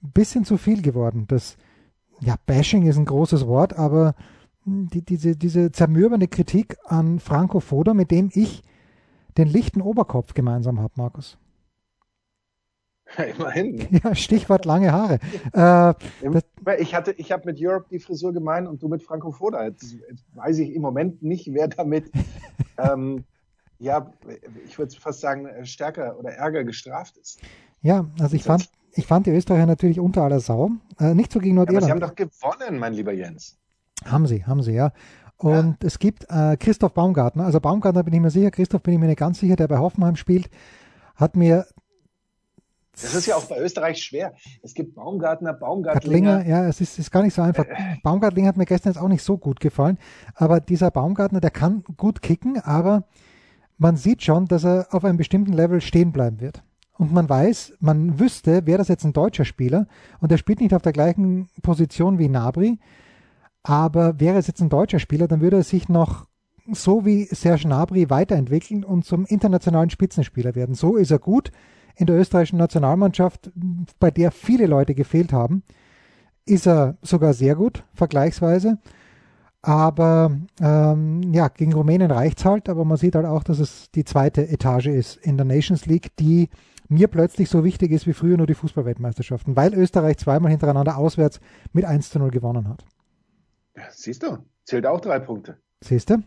ein 0.03 0.11
bisschen 0.13 0.45
zu 0.45 0.57
viel 0.57 0.81
geworden. 0.81 1.25
Das, 1.27 1.57
ja, 2.19 2.35
Bashing 2.45 2.87
ist 2.87 2.97
ein 2.97 3.05
großes 3.05 3.47
Wort, 3.47 3.77
aber 3.77 4.15
die, 4.65 5.03
diese, 5.03 5.35
diese 5.35 5.71
zermürbende 5.71 6.27
Kritik 6.27 6.77
an 6.85 7.19
Franco 7.19 7.59
Foda, 7.59 7.93
mit 7.93 8.11
dem 8.11 8.29
ich 8.33 8.63
den 9.39 9.47
lichten 9.47 9.81
Oberkopf 9.81 10.33
gemeinsam 10.33 10.79
habe, 10.79 10.93
Markus. 10.97 11.37
Ja, 13.17 13.23
immerhin. 13.23 13.87
Ja, 14.03 14.13
Stichwort 14.13 14.65
lange 14.65 14.91
Haare. 14.91 15.19
Äh, 15.53 15.93
ich 16.79 16.93
hatte, 16.93 17.13
ich 17.13 17.31
habe 17.31 17.45
mit 17.45 17.57
Europe 17.59 17.87
die 17.89 17.99
Frisur 17.99 18.33
gemeint 18.33 18.67
und 18.67 18.83
du 18.83 18.87
mit 18.87 19.01
Franco 19.01 19.31
Foda. 19.31 19.65
Jetzt, 19.65 19.95
jetzt 20.09 20.25
weiß 20.35 20.59
ich 20.59 20.75
im 20.75 20.81
Moment 20.81 21.23
nicht, 21.23 21.51
wer 21.53 21.67
damit, 21.69 22.11
ähm, 22.77 23.23
ja, 23.79 24.13
ich 24.65 24.77
würde 24.77 24.95
fast 24.95 25.21
sagen, 25.21 25.47
stärker 25.65 26.19
oder 26.19 26.31
ärger 26.31 26.63
gestraft 26.63 27.17
ist. 27.17 27.41
Ja, 27.81 28.05
also 28.19 28.35
ich 28.35 28.43
fand, 28.43 28.69
ich 28.93 29.07
fand 29.07 29.25
die 29.25 29.31
Österreicher 29.31 29.65
natürlich 29.65 29.99
unter 29.99 30.23
aller 30.23 30.41
Sau. 30.41 30.71
Äh, 30.99 31.15
nicht 31.15 31.31
so 31.31 31.39
gegen 31.39 31.55
Nordirland. 31.55 31.87
Ja, 31.87 31.93
aber 31.93 31.99
sie 31.99 32.03
haben 32.03 32.15
doch 32.15 32.15
gewonnen, 32.15 32.77
mein 32.77 32.93
lieber 32.93 33.13
Jens. 33.13 33.57
Haben 34.05 34.27
sie, 34.27 34.45
haben 34.45 34.61
sie, 34.61 34.73
ja. 34.73 34.91
Und 35.39 35.81
ja. 35.81 35.87
es 35.87 35.99
gibt 35.99 36.25
äh, 36.29 36.57
Christoph 36.57 36.93
Baumgartner, 36.93 37.45
also 37.45 37.61
Baumgartner 37.61 38.03
bin 38.03 38.13
ich 38.13 38.19
mir 38.19 38.29
sicher, 38.29 38.51
Christoph 38.51 38.83
bin 38.83 38.93
ich 38.93 38.99
mir 38.99 39.07
nicht 39.07 39.19
ganz 39.19 39.39
sicher, 39.39 39.55
der 39.55 39.69
bei 39.69 39.77
Hoffenheim 39.77 40.17
spielt, 40.17 40.49
hat 41.15 41.35
mir 41.35 41.65
das 43.01 43.15
ist 43.15 43.27
ja 43.27 43.37
auch 43.37 43.45
bei 43.45 43.57
Österreich 43.59 44.03
schwer. 44.03 44.33
Es 44.61 44.73
gibt 44.73 44.95
Baumgartner, 44.95 45.53
Baumgartlinger. 45.53 46.45
ja, 46.45 46.67
es 46.67 46.81
ist, 46.81 46.99
ist 46.99 47.11
gar 47.11 47.23
nicht 47.23 47.33
so 47.33 47.41
einfach. 47.41 47.65
Äh, 47.65 47.95
Baumgartlinger 48.03 48.49
hat 48.49 48.57
mir 48.57 48.65
gestern 48.65 48.91
jetzt 48.91 49.01
auch 49.01 49.07
nicht 49.07 49.23
so 49.23 49.37
gut 49.37 49.61
gefallen, 49.61 49.97
aber 50.35 50.59
dieser 50.59 50.91
Baumgartner, 50.91 51.39
der 51.39 51.51
kann 51.51 51.83
gut 51.95 52.21
kicken, 52.21 52.59
aber 52.59 53.05
man 53.77 53.95
sieht 53.95 54.23
schon, 54.23 54.45
dass 54.45 54.65
er 54.65 54.87
auf 54.91 55.05
einem 55.05 55.15
bestimmten 55.15 55.53
Level 55.53 55.79
stehen 55.79 56.11
bleiben 56.11 56.41
wird. 56.41 56.61
Und 56.97 57.13
man 57.13 57.29
weiß, 57.29 57.75
man 57.79 58.19
wüsste, 58.19 58.65
wäre 58.67 58.79
das 58.79 58.89
jetzt 58.89 59.05
ein 59.05 59.13
deutscher 59.13 59.45
Spieler 59.45 59.87
und 60.19 60.33
er 60.33 60.37
spielt 60.37 60.59
nicht 60.59 60.73
auf 60.73 60.81
der 60.81 60.91
gleichen 60.91 61.47
Position 61.61 62.19
wie 62.19 62.27
Nabri, 62.27 62.77
aber 63.69 64.19
wäre 64.19 64.39
es 64.39 64.47
jetzt 64.47 64.61
ein 64.61 64.69
deutscher 64.69 64.97
Spieler, 64.97 65.27
dann 65.27 65.41
würde 65.41 65.57
er 65.57 65.63
sich 65.63 65.89
noch 65.89 66.25
so 66.71 67.05
wie 67.05 67.25
Serge 67.25 67.67
Gnabry 67.67 68.09
weiterentwickeln 68.09 68.83
und 68.83 69.05
zum 69.05 69.25
internationalen 69.25 69.91
Spitzenspieler 69.91 70.55
werden. 70.55 70.73
So 70.73 70.95
ist 70.95 71.11
er 71.11 71.19
gut 71.19 71.51
in 71.95 72.07
der 72.07 72.17
österreichischen 72.17 72.57
Nationalmannschaft, 72.57 73.51
bei 73.99 74.09
der 74.09 74.31
viele 74.31 74.65
Leute 74.65 74.95
gefehlt 74.95 75.33
haben, 75.33 75.61
ist 76.47 76.65
er 76.65 76.97
sogar 77.03 77.33
sehr 77.35 77.55
gut, 77.55 77.83
vergleichsweise. 77.93 78.79
Aber 79.61 80.35
ähm, 80.59 81.31
ja, 81.31 81.49
gegen 81.49 81.73
Rumänien 81.73 82.09
reicht 82.09 82.39
es 82.39 82.45
halt, 82.45 82.69
aber 82.69 82.85
man 82.85 82.97
sieht 82.97 83.13
halt 83.13 83.27
auch, 83.27 83.43
dass 83.43 83.59
es 83.59 83.91
die 83.91 84.05
zweite 84.05 84.49
Etage 84.49 84.87
ist 84.87 85.17
in 85.17 85.37
der 85.37 85.45
Nations 85.45 85.85
League, 85.85 86.15
die 86.17 86.49
mir 86.87 87.07
plötzlich 87.07 87.49
so 87.49 87.63
wichtig 87.63 87.91
ist 87.91 88.07
wie 88.07 88.13
früher 88.13 88.37
nur 88.37 88.47
die 88.47 88.55
Fußballweltmeisterschaften, 88.55 89.55
weil 89.55 89.75
Österreich 89.75 90.17
zweimal 90.17 90.49
hintereinander 90.49 90.97
auswärts 90.97 91.39
mit 91.71 91.85
1 91.85 92.09
zu 92.09 92.17
0 92.17 92.31
gewonnen 92.31 92.67
hat. 92.67 92.83
Siehst 93.91 94.23
du, 94.23 94.37
zählt 94.65 94.85
auch 94.85 95.01
drei 95.01 95.19
Punkte. 95.19 95.57
Siehst 95.81 96.09
du? 96.09 96.17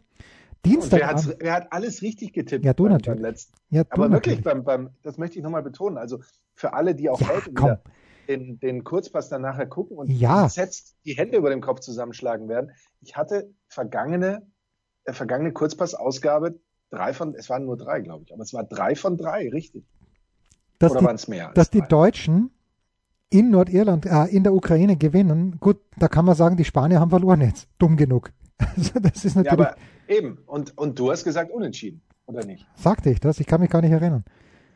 Dienstag. 0.64 1.00
Wer, 1.00 1.36
wer, 1.40 1.52
hat 1.54 1.72
alles 1.72 2.02
richtig 2.02 2.32
getippt? 2.32 2.64
Ja, 2.64 2.72
du 2.72 2.84
beim, 2.84 2.92
natürlich. 2.92 3.20
Beim 3.20 3.30
letzten. 3.30 3.54
Ja, 3.70 3.82
Aber 3.90 4.10
wirklich, 4.12 4.42
beim, 4.42 4.62
beim, 4.64 4.90
das 5.02 5.18
möchte 5.18 5.38
ich 5.38 5.42
nochmal 5.42 5.62
betonen. 5.62 5.98
Also 5.98 6.20
für 6.54 6.72
alle, 6.72 6.94
die 6.94 7.10
auch 7.10 7.20
ja, 7.20 7.28
heute 7.28 7.52
komm. 7.52 7.70
wieder 7.70 7.82
den, 8.28 8.58
den 8.60 8.84
Kurzpass 8.84 9.28
dann 9.28 9.42
nachher 9.42 9.66
gucken 9.66 9.96
und 9.96 10.08
ja. 10.10 10.46
jetzt 10.54 10.96
die 11.04 11.14
Hände 11.14 11.36
über 11.36 11.50
dem 11.50 11.60
Kopf 11.60 11.80
zusammenschlagen 11.80 12.48
werden. 12.48 12.72
Ich 13.00 13.16
hatte 13.16 13.52
vergangene, 13.68 14.46
äh, 15.04 15.12
vergangene 15.12 15.52
Kurzpass-Ausgabe 15.52 16.60
drei 16.90 17.12
von, 17.12 17.34
es 17.34 17.48
waren 17.48 17.64
nur 17.64 17.76
drei, 17.76 18.00
glaube 18.00 18.24
ich, 18.24 18.32
aber 18.32 18.42
es 18.42 18.52
war 18.52 18.64
drei 18.64 18.94
von 18.94 19.16
drei, 19.16 19.48
richtig. 19.48 19.84
Dass 20.78 20.92
Oder 20.92 21.04
waren 21.04 21.16
es 21.16 21.28
mehr? 21.28 21.52
Dass 21.54 21.70
die 21.70 21.82
Deutschen 21.82 22.50
in 23.32 23.50
Nordirland, 23.50 24.06
äh, 24.06 24.24
in 24.26 24.42
der 24.42 24.54
Ukraine 24.54 24.96
gewinnen, 24.96 25.56
gut, 25.58 25.78
da 25.96 26.08
kann 26.08 26.24
man 26.24 26.34
sagen, 26.34 26.56
die 26.56 26.64
Spanier 26.64 27.00
haben 27.00 27.10
verloren 27.10 27.40
jetzt. 27.40 27.68
Dumm 27.78 27.96
genug. 27.96 28.30
Also 28.76 29.00
das 29.00 29.24
ist 29.24 29.34
natürlich. 29.34 29.58
Ja, 29.58 29.72
aber 29.72 29.76
eben. 30.06 30.38
Und, 30.46 30.78
und 30.78 30.96
du 30.96 31.10
hast 31.10 31.24
gesagt 31.24 31.50
unentschieden, 31.50 32.00
oder 32.26 32.44
nicht? 32.44 32.64
Sagte 32.76 33.10
ich 33.10 33.18
das? 33.18 33.40
Ich 33.40 33.46
kann 33.46 33.60
mich 33.60 33.70
gar 33.70 33.82
nicht 33.82 33.90
erinnern. 33.90 34.24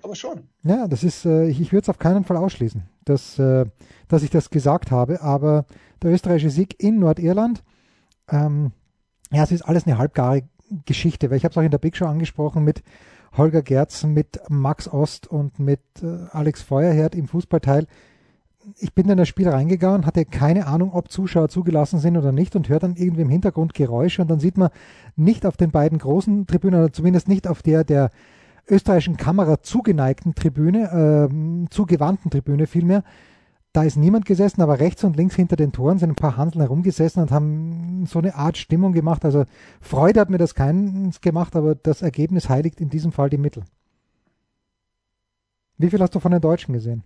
Aber 0.02 0.16
schon. 0.16 0.48
Ja, 0.64 0.88
das 0.88 1.04
ist, 1.04 1.24
äh, 1.24 1.46
ich, 1.46 1.60
ich 1.60 1.72
würde 1.72 1.82
es 1.82 1.88
auf 1.88 1.98
keinen 1.98 2.24
Fall 2.24 2.36
ausschließen, 2.36 2.82
dass, 3.04 3.38
äh, 3.38 3.66
dass 4.08 4.24
ich 4.24 4.30
das 4.30 4.50
gesagt 4.50 4.90
habe. 4.90 5.22
Aber 5.22 5.66
der 6.02 6.10
österreichische 6.12 6.50
Sieg 6.50 6.82
in 6.82 6.98
Nordirland, 6.98 7.62
ähm, 8.28 8.72
ja, 9.30 9.44
es 9.44 9.52
ist 9.52 9.62
alles 9.62 9.86
eine 9.86 9.98
halbgare 9.98 10.42
Geschichte, 10.84 11.30
weil 11.30 11.36
ich 11.36 11.44
habe 11.44 11.52
es 11.52 11.58
auch 11.58 11.62
in 11.62 11.70
der 11.70 11.78
Big 11.78 11.96
Show 11.96 12.06
angesprochen 12.06 12.64
mit 12.64 12.82
Holger 13.36 13.62
Gerzen, 13.62 14.12
mit 14.14 14.40
Max 14.48 14.88
Ost 14.88 15.26
und 15.26 15.58
mit 15.58 15.80
äh, 16.02 16.26
Alex 16.32 16.62
Feuerherd 16.62 17.14
im 17.14 17.28
Fußballteil 17.28 17.86
ich 18.78 18.94
bin 18.94 19.08
in 19.08 19.16
das 19.16 19.28
Spiel 19.28 19.48
reingegangen, 19.48 20.06
hatte 20.06 20.24
keine 20.24 20.66
Ahnung, 20.66 20.92
ob 20.92 21.10
Zuschauer 21.10 21.48
zugelassen 21.48 21.98
sind 21.98 22.16
oder 22.16 22.32
nicht 22.32 22.56
und 22.56 22.68
höre 22.68 22.78
dann 22.78 22.96
irgendwie 22.96 23.22
im 23.22 23.28
Hintergrund 23.28 23.74
Geräusche 23.74 24.22
und 24.22 24.30
dann 24.30 24.40
sieht 24.40 24.58
man 24.58 24.70
nicht 25.14 25.46
auf 25.46 25.56
den 25.56 25.70
beiden 25.70 25.98
großen 25.98 26.46
Tribünen 26.46 26.80
oder 26.80 26.92
zumindest 26.92 27.28
nicht 27.28 27.46
auf 27.48 27.62
der 27.62 27.84
der 27.84 28.10
österreichischen 28.68 29.16
Kamera 29.16 29.62
zugeneigten 29.62 30.34
Tribüne, 30.34 31.28
äh, 31.30 31.68
zugewandten 31.70 32.30
Tribüne 32.30 32.66
vielmehr, 32.66 33.04
da 33.76 33.82
ist 33.82 33.96
niemand 33.96 34.24
gesessen, 34.24 34.62
aber 34.62 34.80
rechts 34.80 35.04
und 35.04 35.16
links 35.16 35.36
hinter 35.36 35.54
den 35.56 35.70
Toren 35.70 35.98
sind 35.98 36.08
ein 36.08 36.16
paar 36.16 36.38
Hanseln 36.38 36.62
herumgesessen 36.62 37.20
und 37.20 37.30
haben 37.30 38.06
so 38.06 38.18
eine 38.18 38.34
Art 38.34 38.56
Stimmung 38.56 38.94
gemacht. 38.94 39.22
Also 39.22 39.44
Freude 39.82 40.18
hat 40.18 40.30
mir 40.30 40.38
das 40.38 40.54
keins 40.54 41.20
gemacht, 41.20 41.54
aber 41.54 41.74
das 41.74 42.00
Ergebnis 42.00 42.48
heiligt 42.48 42.80
in 42.80 42.88
diesem 42.88 43.12
Fall 43.12 43.28
die 43.28 43.36
Mittel. 43.36 43.64
Wie 45.76 45.90
viel 45.90 46.00
hast 46.00 46.14
du 46.14 46.20
von 46.20 46.32
den 46.32 46.40
Deutschen 46.40 46.72
gesehen? 46.72 47.04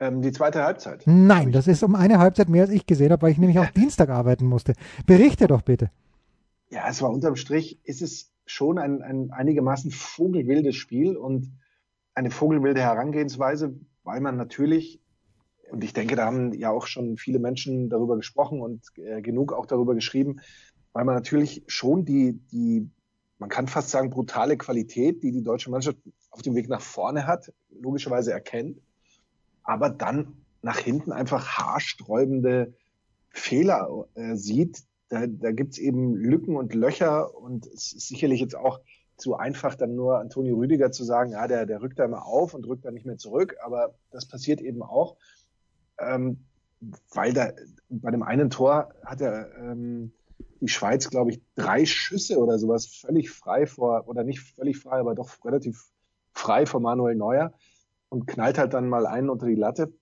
Ähm, 0.00 0.22
die 0.22 0.32
zweite 0.32 0.62
Halbzeit. 0.62 1.02
Nein, 1.06 1.50
das 1.50 1.66
ist 1.66 1.82
um 1.82 1.94
eine 1.94 2.18
Halbzeit 2.18 2.48
mehr, 2.48 2.62
als 2.62 2.70
ich 2.70 2.86
gesehen 2.86 3.10
habe, 3.10 3.22
weil 3.22 3.32
ich 3.32 3.38
nämlich 3.38 3.58
auch 3.58 3.70
Dienstag 3.76 4.10
arbeiten 4.10 4.46
musste. 4.46 4.74
Berichte 5.06 5.46
doch 5.48 5.62
bitte. 5.62 5.90
Ja, 6.70 6.88
es 6.88 7.02
war 7.02 7.10
unterm 7.10 7.36
Strich, 7.36 7.80
ist 7.84 8.02
es 8.02 8.30
schon 8.46 8.78
ein, 8.78 9.02
ein 9.02 9.30
einigermaßen 9.30 9.90
vogelwildes 9.90 10.76
Spiel 10.76 11.16
und 11.16 11.50
eine 12.14 12.30
vogelwilde 12.30 12.80
Herangehensweise, 12.80 13.74
weil 14.04 14.20
man 14.20 14.36
natürlich, 14.36 15.00
und 15.70 15.82
ich 15.82 15.92
denke, 15.92 16.16
da 16.16 16.26
haben 16.26 16.52
ja 16.52 16.70
auch 16.70 16.86
schon 16.86 17.16
viele 17.16 17.38
Menschen 17.38 17.88
darüber 17.88 18.16
gesprochen 18.16 18.60
und 18.60 18.82
äh, 18.96 19.20
genug 19.22 19.52
auch 19.52 19.66
darüber 19.66 19.94
geschrieben, 19.94 20.40
weil 20.92 21.04
man 21.04 21.14
natürlich 21.14 21.64
schon 21.66 22.04
die, 22.04 22.40
die, 22.52 22.88
man 23.38 23.48
kann 23.48 23.66
fast 23.66 23.90
sagen, 23.90 24.10
brutale 24.10 24.56
Qualität, 24.56 25.22
die 25.22 25.32
die 25.32 25.42
deutsche 25.42 25.70
Mannschaft 25.70 25.98
auf 26.30 26.42
dem 26.42 26.54
Weg 26.54 26.68
nach 26.68 26.80
vorne 26.80 27.26
hat, 27.26 27.52
logischerweise 27.70 28.32
erkennt, 28.32 28.80
aber 29.68 29.90
dann 29.90 30.32
nach 30.62 30.78
hinten 30.78 31.12
einfach 31.12 31.58
haarsträubende 31.58 32.72
Fehler 33.28 34.06
äh, 34.14 34.34
sieht. 34.34 34.82
Da, 35.10 35.26
da 35.26 35.52
gibt 35.52 35.72
es 35.72 35.78
eben 35.78 36.16
Lücken 36.16 36.56
und 36.56 36.74
Löcher 36.74 37.34
und 37.36 37.66
es 37.66 37.92
ist 37.92 38.08
sicherlich 38.08 38.40
jetzt 38.40 38.56
auch 38.56 38.80
zu 39.18 39.36
einfach, 39.36 39.74
dann 39.74 39.94
nur 39.94 40.20
Antonio 40.20 40.56
Rüdiger 40.56 40.90
zu 40.90 41.04
sagen, 41.04 41.32
ja, 41.32 41.46
der, 41.46 41.66
der 41.66 41.82
rückt 41.82 41.98
da 41.98 42.06
immer 42.06 42.24
auf 42.24 42.54
und 42.54 42.66
rückt 42.66 42.86
da 42.86 42.90
nicht 42.90 43.04
mehr 43.04 43.18
zurück, 43.18 43.56
aber 43.62 43.94
das 44.10 44.26
passiert 44.26 44.62
eben 44.62 44.82
auch, 44.82 45.16
ähm, 45.98 46.46
weil 47.12 47.34
da 47.34 47.52
bei 47.90 48.10
dem 48.10 48.22
einen 48.22 48.48
Tor 48.48 48.94
hat 49.04 49.20
er 49.20 49.54
ähm, 49.58 50.12
die 50.62 50.68
Schweiz, 50.68 51.10
glaube 51.10 51.32
ich, 51.32 51.42
drei 51.56 51.84
Schüsse 51.84 52.38
oder 52.38 52.58
sowas 52.58 52.86
völlig 52.86 53.30
frei 53.30 53.66
vor, 53.66 54.08
oder 54.08 54.24
nicht 54.24 54.40
völlig 54.40 54.78
frei, 54.78 54.98
aber 54.98 55.14
doch 55.14 55.44
relativ 55.44 55.90
frei 56.32 56.64
vor 56.64 56.80
Manuel 56.80 57.16
Neuer 57.16 57.52
und 58.08 58.26
knallt 58.26 58.58
halt 58.58 58.74
dann 58.74 58.88
mal 58.88 59.06
einen 59.06 59.30
unter 59.30 59.46
die 59.46 59.54
Latte. 59.54 59.92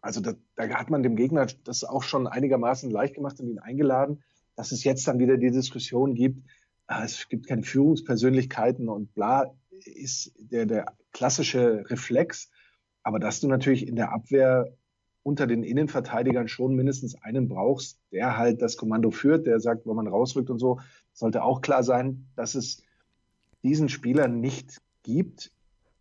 Also 0.00 0.20
da, 0.20 0.34
da 0.56 0.68
hat 0.68 0.90
man 0.90 1.02
dem 1.02 1.16
Gegner 1.16 1.46
das 1.64 1.84
auch 1.84 2.02
schon 2.02 2.26
einigermaßen 2.26 2.90
leicht 2.90 3.14
gemacht 3.14 3.40
und 3.40 3.48
ihn 3.48 3.58
eingeladen, 3.58 4.22
dass 4.56 4.72
es 4.72 4.84
jetzt 4.84 5.06
dann 5.06 5.18
wieder 5.18 5.36
die 5.36 5.50
Diskussion 5.50 6.14
gibt, 6.14 6.42
ah, 6.86 7.04
es 7.04 7.28
gibt 7.28 7.46
keine 7.46 7.62
Führungspersönlichkeiten 7.62 8.88
und 8.88 9.14
bla, 9.14 9.54
ist 9.70 10.32
der, 10.38 10.66
der 10.66 10.96
klassische 11.12 11.84
Reflex. 11.88 12.50
Aber 13.02 13.18
dass 13.18 13.40
du 13.40 13.48
natürlich 13.48 13.86
in 13.86 13.96
der 13.96 14.12
Abwehr 14.12 14.76
unter 15.22 15.46
den 15.46 15.62
Innenverteidigern 15.62 16.48
schon 16.48 16.74
mindestens 16.74 17.20
einen 17.22 17.48
brauchst, 17.48 18.00
der 18.12 18.36
halt 18.36 18.62
das 18.62 18.76
Kommando 18.76 19.10
führt, 19.10 19.46
der 19.46 19.60
sagt, 19.60 19.86
wo 19.86 19.94
man 19.94 20.06
rausrückt 20.06 20.50
und 20.50 20.58
so, 20.58 20.80
sollte 21.12 21.42
auch 21.42 21.60
klar 21.60 21.82
sein, 21.82 22.26
dass 22.34 22.54
es 22.54 22.82
diesen 23.62 23.88
Spieler 23.88 24.28
nicht 24.28 24.80
gibt 25.02 25.52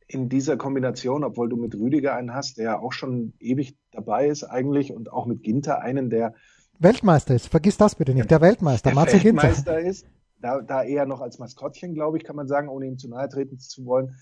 in 0.08 0.30
dieser 0.30 0.58
Kombination, 0.58 1.24
obwohl 1.24 1.50
du 1.50 1.58
mit 1.58 1.76
Rüdiger 1.76 2.16
einen 2.16 2.34
hast, 2.34 2.58
der 2.58 2.82
auch 2.82 2.94
schon 2.94 3.34
ewig 3.40 3.78
dabei 3.92 4.28
ist 4.28 4.44
eigentlich 4.44 4.94
und 4.94 5.12
auch 5.12 5.26
mit 5.26 5.44
Ginter 5.44 5.82
einen, 5.82 6.10
der 6.10 6.34
Weltmeister 6.80 7.36
ist. 7.36 7.48
Vergiss 7.48 7.78
das 7.78 7.96
bitte 7.96 8.14
nicht. 8.14 8.30
Der 8.32 8.42
Weltmeister, 8.42 8.90
der 8.90 8.96
Marcel 8.96 9.20
Ginter. 9.20 9.44
Weltmeister 9.44 9.80
ist, 9.80 10.06
da, 10.40 10.62
da 10.62 10.84
eher 10.84 11.06
noch 11.06 11.22
als 11.22 11.40
Maskottchen, 11.40 11.94
glaube 11.94 12.18
ich, 12.18 12.24
kann 12.24 12.36
man 12.36 12.48
sagen, 12.48 12.70
ohne 12.70 12.86
ihm 12.86 12.98
zu 12.98 13.10
nahe 13.10 13.28
treten 13.28 13.60
zu 13.60 13.86
wollen. 13.86 14.16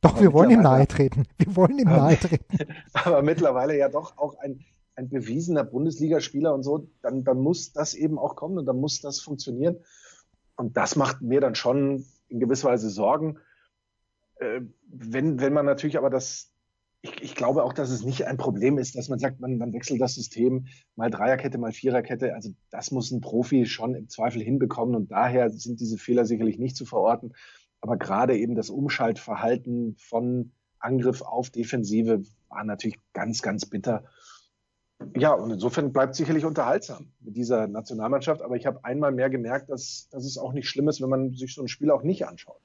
Doch, 0.00 0.20
wir 0.20 0.32
wollen 0.32 0.50
ihm 0.50 0.62
nahe 0.62 0.86
treten. 0.86 1.26
Wir 1.38 1.54
wollen 1.56 1.78
ihm 1.78 1.88
nahe 1.88 2.18
treten. 2.18 2.58
aber 2.92 3.22
mittlerweile 3.22 3.76
ja 3.78 3.88
doch 3.88 4.18
auch 4.18 4.36
ein, 4.40 4.64
ein 4.96 5.08
bewiesener 5.08 5.64
Bundesligaspieler 5.64 6.52
und 6.52 6.64
so, 6.64 6.88
dann, 7.02 7.24
dann 7.24 7.38
muss 7.38 7.72
das 7.72 7.94
eben 7.94 8.18
auch 8.18 8.36
kommen 8.36 8.58
und 8.58 8.66
dann 8.66 8.78
muss 8.78 9.00
das 9.00 9.20
funktionieren. 9.20 9.76
Und 10.56 10.76
das 10.76 10.96
macht 10.96 11.22
mir 11.22 11.40
dann 11.40 11.54
schon 11.54 12.04
in 12.28 12.40
gewisser 12.40 12.68
Weise 12.68 12.90
Sorgen. 12.90 13.38
Äh, 14.42 14.62
wenn, 14.88 15.40
wenn 15.40 15.52
man 15.52 15.66
natürlich 15.66 15.96
aber 15.96 16.10
das, 16.10 16.52
ich, 17.00 17.22
ich 17.22 17.34
glaube 17.34 17.64
auch, 17.64 17.72
dass 17.72 17.90
es 17.90 18.04
nicht 18.04 18.26
ein 18.26 18.36
Problem 18.36 18.78
ist, 18.78 18.96
dass 18.96 19.08
man 19.08 19.18
sagt, 19.18 19.40
man, 19.40 19.58
man 19.58 19.72
wechselt 19.72 20.00
das 20.00 20.14
System 20.14 20.66
mal 20.96 21.10
Dreierkette, 21.10 21.58
mal 21.58 21.72
Viererkette. 21.72 22.34
Also 22.34 22.50
das 22.70 22.90
muss 22.90 23.10
ein 23.10 23.20
Profi 23.20 23.66
schon 23.66 23.94
im 23.94 24.08
Zweifel 24.08 24.42
hinbekommen 24.42 24.94
und 24.94 25.10
daher 25.10 25.50
sind 25.50 25.80
diese 25.80 25.98
Fehler 25.98 26.24
sicherlich 26.24 26.58
nicht 26.58 26.76
zu 26.76 26.84
verorten. 26.84 27.32
Aber 27.80 27.96
gerade 27.96 28.36
eben 28.36 28.54
das 28.54 28.70
Umschaltverhalten 28.70 29.96
von 29.98 30.52
Angriff 30.78 31.22
auf 31.22 31.50
Defensive 31.50 32.22
war 32.48 32.64
natürlich 32.64 32.98
ganz, 33.12 33.42
ganz 33.42 33.66
bitter. 33.66 34.04
Ja, 35.16 35.32
und 35.32 35.50
insofern 35.50 35.92
bleibt 35.92 36.14
sicherlich 36.14 36.44
unterhaltsam 36.44 37.10
mit 37.20 37.36
dieser 37.36 37.66
Nationalmannschaft. 37.66 38.40
Aber 38.40 38.54
ich 38.54 38.66
habe 38.66 38.84
einmal 38.84 39.10
mehr 39.10 39.30
gemerkt, 39.30 39.68
dass, 39.68 40.08
dass 40.10 40.24
es 40.24 40.38
auch 40.38 40.52
nicht 40.52 40.68
schlimm 40.68 40.88
ist, 40.88 41.00
wenn 41.00 41.08
man 41.08 41.32
sich 41.32 41.54
so 41.54 41.62
ein 41.62 41.68
Spiel 41.68 41.90
auch 41.90 42.04
nicht 42.04 42.26
anschaut. 42.26 42.60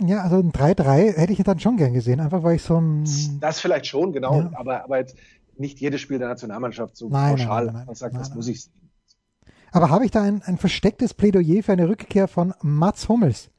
Ja, 0.00 0.22
also 0.22 0.36
ein 0.36 0.52
3-3 0.52 1.16
hätte 1.16 1.32
ich 1.32 1.42
dann 1.42 1.58
schon 1.58 1.76
gern 1.76 1.92
gesehen, 1.92 2.20
einfach 2.20 2.42
weil 2.42 2.56
ich 2.56 2.62
so 2.62 2.80
ein. 2.80 3.04
Das 3.40 3.60
vielleicht 3.60 3.86
schon, 3.86 4.12
genau. 4.12 4.40
Ja. 4.40 4.50
Aber, 4.54 4.84
aber 4.84 4.98
jetzt 4.98 5.16
nicht 5.56 5.80
jedes 5.80 6.00
Spiel 6.00 6.18
der 6.18 6.28
Nationalmannschaft 6.28 6.96
so 6.96 7.08
nein, 7.08 7.36
pauschal 7.36 7.66
nein, 7.66 7.74
nein, 7.74 7.84
nein, 7.86 7.94
sagt, 7.94 8.14
das 8.14 8.34
muss 8.34 8.48
ich 8.48 8.64
sehen. 8.64 8.72
Aber 9.72 9.90
habe 9.90 10.04
ich 10.04 10.10
da 10.10 10.22
ein, 10.22 10.42
ein 10.42 10.56
verstecktes 10.56 11.14
Plädoyer 11.14 11.62
für 11.62 11.72
eine 11.72 11.88
Rückkehr 11.88 12.28
von 12.28 12.54
Mats 12.62 13.08
Hummels 13.08 13.50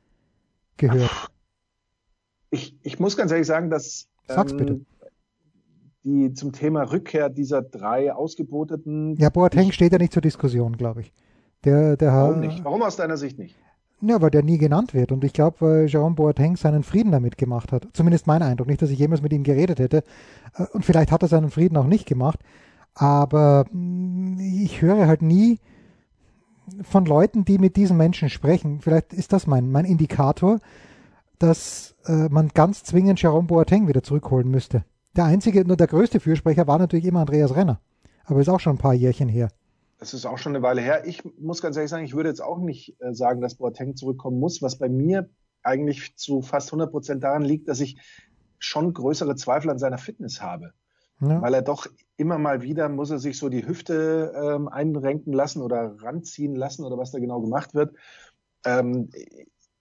gehört? 0.77 1.29
Ich, 2.49 2.77
ich 2.81 2.99
muss 2.99 3.15
ganz 3.15 3.31
ehrlich 3.31 3.45
sagen, 3.45 3.69
dass 3.69 4.07
Sag's 4.27 4.55
bitte. 4.55 4.81
die 6.03 6.33
zum 6.33 6.51
Thema 6.51 6.83
Rückkehr 6.83 7.29
dieser 7.29 7.61
drei 7.61 8.11
ausgeboteten. 8.13 9.15
Ja, 9.17 9.29
Boateng 9.29 9.71
steht 9.71 9.91
ja 9.91 9.99
nicht 9.99 10.13
zur 10.13 10.21
Diskussion, 10.21 10.77
glaube 10.77 11.01
ich. 11.01 11.13
Der, 11.63 11.97
der 11.97 12.11
Warum 12.11 12.39
nicht? 12.39 12.63
Warum 12.63 12.81
aus 12.81 12.95
deiner 12.95 13.17
Sicht 13.17 13.37
nicht? 13.37 13.55
Ja, 14.01 14.21
weil 14.21 14.29
der 14.29 14.43
nie 14.43 14.57
genannt 14.57 14.93
wird. 14.93 15.11
Und 15.11 15.23
ich 15.23 15.33
glaube, 15.33 15.57
weil 15.59 15.87
Jerome 15.87 16.15
Boateng 16.15 16.55
seinen 16.55 16.83
Frieden 16.83 17.11
damit 17.11 17.37
gemacht 17.37 17.71
hat. 17.71 17.87
Zumindest 17.93 18.27
mein 18.27 18.41
Eindruck. 18.41 18.67
Nicht, 18.67 18.81
dass 18.81 18.91
ich 18.91 18.99
jemals 18.99 19.21
mit 19.21 19.33
ihm 19.33 19.43
geredet 19.43 19.79
hätte. 19.79 20.03
Äh, 20.55 20.65
Und 20.71 20.85
vielleicht 20.85 21.11
hat 21.11 21.21
er 21.21 21.27
seinen 21.27 21.51
Frieden 21.51 21.77
auch 21.77 21.85
nicht 21.85 22.05
gemacht. 22.05 22.39
Aber 22.93 23.65
mh, 23.71 24.41
ich 24.41 24.81
höre 24.81 25.07
halt 25.07 25.21
nie 25.21 25.59
von 26.83 27.05
Leuten, 27.05 27.45
die 27.45 27.57
mit 27.57 27.75
diesen 27.75 27.97
Menschen 27.97 28.29
sprechen. 28.29 28.79
Vielleicht 28.81 29.13
ist 29.13 29.33
das 29.33 29.47
mein, 29.47 29.71
mein 29.71 29.85
Indikator, 29.85 30.59
dass 31.39 31.95
äh, 32.05 32.29
man 32.29 32.49
ganz 32.53 32.83
zwingend 32.83 33.21
Jerome 33.21 33.47
Boateng 33.47 33.87
wieder 33.87 34.03
zurückholen 34.03 34.49
müsste. 34.49 34.83
Der 35.15 35.25
einzige, 35.25 35.65
nur 35.65 35.77
der 35.77 35.87
größte 35.87 36.19
Fürsprecher 36.19 36.67
war 36.67 36.77
natürlich 36.77 37.05
immer 37.05 37.21
Andreas 37.21 37.55
Renner. 37.55 37.79
Aber 38.25 38.39
ist 38.39 38.49
auch 38.49 38.59
schon 38.59 38.75
ein 38.75 38.79
paar 38.79 38.93
Jährchen 38.93 39.27
her. 39.27 39.49
Das 39.99 40.13
ist 40.13 40.25
auch 40.25 40.37
schon 40.37 40.55
eine 40.55 40.63
Weile 40.63 40.81
her. 40.81 41.05
Ich 41.05 41.23
muss 41.37 41.61
ganz 41.61 41.75
ehrlich 41.75 41.91
sagen, 41.91 42.05
ich 42.05 42.15
würde 42.15 42.29
jetzt 42.29 42.41
auch 42.41 42.59
nicht 42.59 42.95
äh, 43.01 43.13
sagen, 43.13 43.41
dass 43.41 43.55
Boateng 43.55 43.95
zurückkommen 43.95 44.39
muss, 44.39 44.61
was 44.61 44.77
bei 44.77 44.89
mir 44.89 45.29
eigentlich 45.61 46.15
zu 46.15 46.41
fast 46.41 46.69
100 46.69 46.89
Prozent 46.89 47.23
daran 47.23 47.43
liegt, 47.43 47.67
dass 47.67 47.81
ich 47.81 47.97
schon 48.59 48.93
größere 48.93 49.35
Zweifel 49.35 49.69
an 49.69 49.77
seiner 49.77 49.97
Fitness 49.97 50.41
habe. 50.41 50.73
Ja. 51.21 51.41
Weil 51.41 51.53
er 51.53 51.61
doch 51.61 51.87
immer 52.15 52.37
mal 52.37 52.61
wieder 52.61 52.87
muss 52.87 53.11
er 53.11 53.19
sich 53.19 53.37
so 53.37 53.49
die 53.49 53.67
Hüfte 53.67 54.33
ähm, 54.35 54.69
einrenken 54.69 55.33
lassen 55.33 55.61
oder 55.61 55.95
ranziehen 56.01 56.55
lassen 56.55 56.85
oder 56.85 56.97
was 56.97 57.11
da 57.11 57.19
genau 57.19 57.41
gemacht 57.41 57.73
wird. 57.73 57.93
Ähm, 58.65 59.09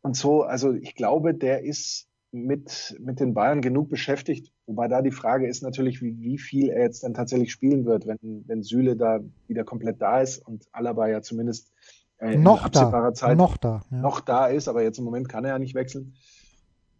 und 0.02 0.16
so, 0.16 0.42
also 0.42 0.72
ich 0.72 0.96
glaube, 0.96 1.34
der 1.34 1.62
ist 1.62 2.07
mit, 2.30 2.96
mit 3.00 3.20
den 3.20 3.34
Bayern 3.34 3.62
genug 3.62 3.88
beschäftigt. 3.88 4.52
Wobei 4.66 4.88
da 4.88 5.02
die 5.02 5.10
Frage 5.10 5.48
ist 5.48 5.62
natürlich, 5.62 6.02
wie, 6.02 6.20
wie 6.20 6.38
viel 6.38 6.68
er 6.68 6.82
jetzt 6.82 7.02
dann 7.02 7.14
tatsächlich 7.14 7.52
spielen 7.52 7.86
wird, 7.86 8.06
wenn, 8.06 8.44
wenn 8.46 8.62
Süle 8.62 8.96
da 8.96 9.20
wieder 9.46 9.64
komplett 9.64 10.00
da 10.02 10.20
ist 10.20 10.38
und 10.46 10.66
Alaba 10.72 11.08
ja 11.08 11.22
zumindest 11.22 11.72
äh, 12.18 12.36
noch 12.36 12.60
in 12.60 12.64
absehbarer 12.66 13.08
da, 13.08 13.14
Zeit 13.14 13.38
noch 13.38 13.56
da, 13.56 13.82
ja. 13.90 13.98
noch 13.98 14.20
da 14.20 14.46
ist, 14.46 14.68
aber 14.68 14.82
jetzt 14.82 14.98
im 14.98 15.04
Moment 15.04 15.28
kann 15.28 15.44
er 15.44 15.52
ja 15.52 15.58
nicht 15.58 15.74
wechseln. 15.74 16.14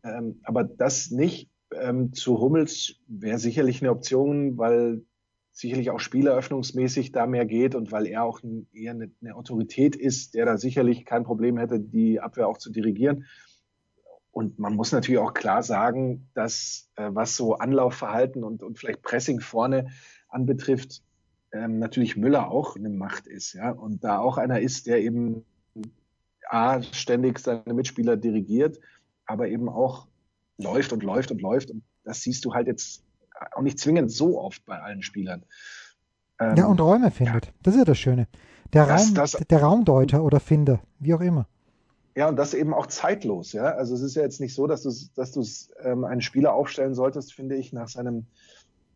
Ähm, 0.02 0.40
aber 0.44 0.64
das 0.64 1.10
nicht 1.10 1.50
ähm, 1.74 2.12
zu 2.12 2.40
Hummels 2.40 2.96
wäre 3.06 3.38
sicherlich 3.38 3.82
eine 3.82 3.90
Option, 3.90 4.56
weil 4.56 5.02
sicherlich 5.52 5.90
auch 5.90 6.00
spieleröffnungsmäßig 6.00 7.10
da 7.10 7.26
mehr 7.26 7.44
geht 7.44 7.74
und 7.74 7.90
weil 7.90 8.06
er 8.06 8.22
auch 8.22 8.42
ein, 8.42 8.68
eher 8.72 8.92
eine, 8.92 9.10
eine 9.20 9.34
Autorität 9.34 9.96
ist, 9.96 10.34
der 10.34 10.46
da 10.46 10.56
sicherlich 10.56 11.04
kein 11.04 11.24
Problem 11.24 11.58
hätte, 11.58 11.80
die 11.80 12.20
Abwehr 12.20 12.48
auch 12.48 12.58
zu 12.58 12.70
dirigieren. 12.70 13.26
Und 14.38 14.60
man 14.60 14.76
muss 14.76 14.92
natürlich 14.92 15.18
auch 15.18 15.34
klar 15.34 15.64
sagen, 15.64 16.28
dass 16.34 16.88
äh, 16.94 17.10
was 17.12 17.34
so 17.34 17.56
Anlaufverhalten 17.58 18.44
und, 18.44 18.62
und 18.62 18.78
vielleicht 18.78 19.02
Pressing 19.02 19.40
vorne 19.40 19.88
anbetrifft, 20.28 21.02
ähm, 21.50 21.80
natürlich 21.80 22.16
Müller 22.16 22.48
auch 22.48 22.76
eine 22.76 22.88
Macht 22.88 23.26
ist, 23.26 23.54
ja. 23.54 23.70
Und 23.72 24.04
da 24.04 24.18
auch 24.20 24.38
einer 24.38 24.60
ist, 24.60 24.86
der 24.86 25.00
eben 25.00 25.44
A, 26.48 26.80
ständig 26.84 27.40
seine 27.40 27.74
Mitspieler 27.74 28.16
dirigiert, 28.16 28.78
aber 29.26 29.48
eben 29.48 29.68
auch 29.68 30.06
läuft 30.56 30.92
und 30.92 31.02
läuft 31.02 31.32
und 31.32 31.42
läuft. 31.42 31.72
Und 31.72 31.82
das 32.04 32.20
siehst 32.22 32.44
du 32.44 32.54
halt 32.54 32.68
jetzt 32.68 33.02
auch 33.56 33.62
nicht 33.62 33.80
zwingend 33.80 34.12
so 34.12 34.40
oft 34.40 34.64
bei 34.66 34.78
allen 34.80 35.02
Spielern. 35.02 35.42
Ähm, 36.38 36.54
Ja, 36.56 36.66
und 36.66 36.80
Räume 36.80 37.10
findet. 37.10 37.52
Das 37.64 37.74
ist 37.74 37.78
ja 37.80 37.84
das 37.84 37.98
Schöne. 37.98 38.28
Der, 38.72 38.86
Das- 38.86 39.08
Raum, 39.08 39.14
das- 39.16 39.32
der 39.32 39.60
Raumdeuter 39.60 40.22
oder 40.22 40.38
Finder, 40.38 40.78
wie 41.00 41.12
auch 41.12 41.22
immer. 41.22 41.48
Ja, 42.18 42.28
und 42.28 42.34
das 42.34 42.52
eben 42.52 42.74
auch 42.74 42.88
zeitlos, 42.88 43.52
ja. 43.52 43.66
Also 43.76 43.94
es 43.94 44.02
ist 44.02 44.16
ja 44.16 44.22
jetzt 44.22 44.40
nicht 44.40 44.52
so, 44.52 44.66
dass 44.66 44.82
du 44.82 44.90
dass 45.14 45.30
du 45.30 45.44
ähm, 45.84 46.02
einen 46.02 46.20
Spieler 46.20 46.52
aufstellen 46.52 46.92
solltest, 46.92 47.32
finde 47.32 47.54
ich, 47.54 47.72
nach 47.72 47.86
seinem 47.86 48.26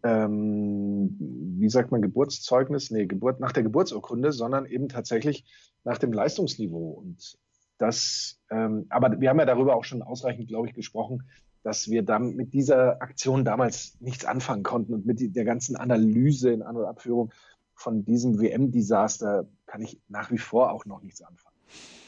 ähm, 0.02 1.17
wie 1.21 1.69
sagt 1.69 1.93
man, 1.93 2.02
Geburtszeugnis, 2.02 2.91
nee, 2.91 3.07
Geburt, 3.07 3.38
nach 3.38 3.52
der 3.52 3.62
Geburtsurkunde, 3.62 4.33
sondern 4.33 4.67
eben 4.67 4.88
tatsächlich 4.88 5.45
nach 5.85 5.99
dem 5.99 6.12
Leistungsniveau. 6.12 6.91
Und 6.91 7.38
das, 7.79 8.41
ähm, 8.50 8.87
aber 8.88 9.21
wir 9.21 9.31
haben 9.31 9.38
ja 9.38 9.47
darüber 9.47 9.76
auch 9.76 9.85
schon 9.85 10.02
ausreichend, 10.02 10.49
glaube 10.49 10.67
ich, 10.67 10.75
gesprochen, 10.75 11.23
dass 11.62 11.88
wir 11.88 12.02
dann 12.02 12.35
mit 12.35 12.52
dieser 12.52 13.00
Aktion 13.02 13.45
damals 13.45 13.97
nichts 14.00 14.25
anfangen 14.25 14.64
konnten 14.64 14.95
und 14.95 15.07
mit 15.07 15.37
der 15.37 15.45
ganzen 15.45 15.76
Analyse 15.76 16.50
in 16.50 16.62
An- 16.62 16.76
und 16.76 16.87
Abführung 16.87 17.33
von 17.73 18.05
diesem 18.05 18.41
WM-Desaster 18.41 19.47
kann 19.67 19.81
ich 19.81 20.00
nach 20.09 20.33
wie 20.33 20.38
vor 20.38 20.73
auch 20.73 20.87
noch 20.87 21.02
nichts 21.02 21.23
anfangen. 21.23 21.51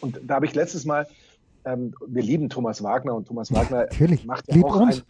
Und 0.01 0.21
da 0.25 0.37
habe 0.37 0.47
ich 0.47 0.55
letztes 0.55 0.85
Mal, 0.85 1.07
ähm, 1.65 1.95
wir 2.07 2.23
lieben 2.23 2.49
Thomas 2.49 2.83
Wagner 2.83 3.15
und 3.15 3.27
Thomas 3.27 3.53
Wagner 3.53 3.83
Natürlich. 3.85 4.27
macht 4.27 4.49
ja 4.49 4.55
Lieb 4.55 4.65
auch 4.65 4.81
ein, 4.81 5.03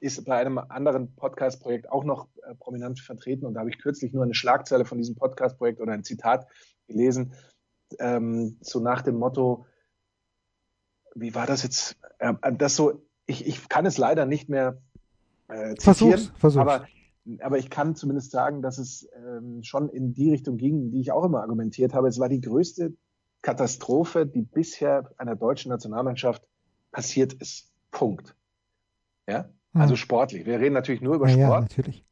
ist 0.00 0.24
bei 0.24 0.36
einem 0.36 0.58
anderen 0.58 1.14
Podcast-Projekt 1.14 1.90
auch 1.90 2.04
noch 2.04 2.28
äh, 2.42 2.54
prominent 2.54 3.00
vertreten. 3.00 3.46
Und 3.46 3.54
da 3.54 3.60
habe 3.60 3.70
ich 3.70 3.78
kürzlich 3.78 4.12
nur 4.12 4.22
eine 4.22 4.34
Schlagzeile 4.34 4.84
von 4.84 4.98
diesem 4.98 5.16
Podcast-Projekt 5.16 5.80
oder 5.80 5.92
ein 5.92 6.04
Zitat 6.04 6.46
gelesen, 6.86 7.32
ähm, 7.98 8.58
so 8.60 8.80
nach 8.80 9.02
dem 9.02 9.16
Motto, 9.16 9.66
wie 11.14 11.34
war 11.34 11.46
das 11.46 11.62
jetzt, 11.62 11.96
äh, 12.18 12.34
dass 12.52 12.76
so 12.76 13.02
ich, 13.26 13.46
ich 13.46 13.68
kann 13.68 13.86
es 13.86 13.98
leider 13.98 14.26
nicht 14.26 14.48
mehr 14.48 14.80
äh, 15.48 15.74
zitieren, 15.74 15.78
versuch's, 15.78 16.32
versuch's. 16.38 16.60
aber 16.60 16.86
aber 17.40 17.58
ich 17.58 17.68
kann 17.68 17.94
zumindest 17.94 18.30
sagen, 18.30 18.62
dass 18.62 18.78
es 18.78 19.06
ähm, 19.14 19.62
schon 19.62 19.90
in 19.90 20.14
die 20.14 20.30
Richtung 20.30 20.56
ging, 20.56 20.90
die 20.90 21.00
ich 21.00 21.12
auch 21.12 21.24
immer 21.24 21.42
argumentiert 21.42 21.92
habe. 21.92 22.08
Es 22.08 22.18
war 22.18 22.30
die 22.30 22.40
größte 22.40 22.94
Katastrophe, 23.42 24.26
die 24.26 24.42
bisher 24.42 25.10
einer 25.16 25.36
deutschen 25.36 25.70
Nationalmannschaft 25.70 26.42
passiert 26.90 27.32
ist. 27.34 27.72
Punkt. 27.90 28.34
Ja, 29.28 29.48
Hm. 29.72 29.80
also 29.80 29.96
sportlich. 29.96 30.46
Wir 30.46 30.58
reden 30.60 30.74
natürlich 30.74 31.00
nur 31.00 31.14
über 31.16 31.28
Ja, 31.28 31.36
ja, 31.36 31.46
Sport. 31.46 31.62
natürlich. 31.62 32.04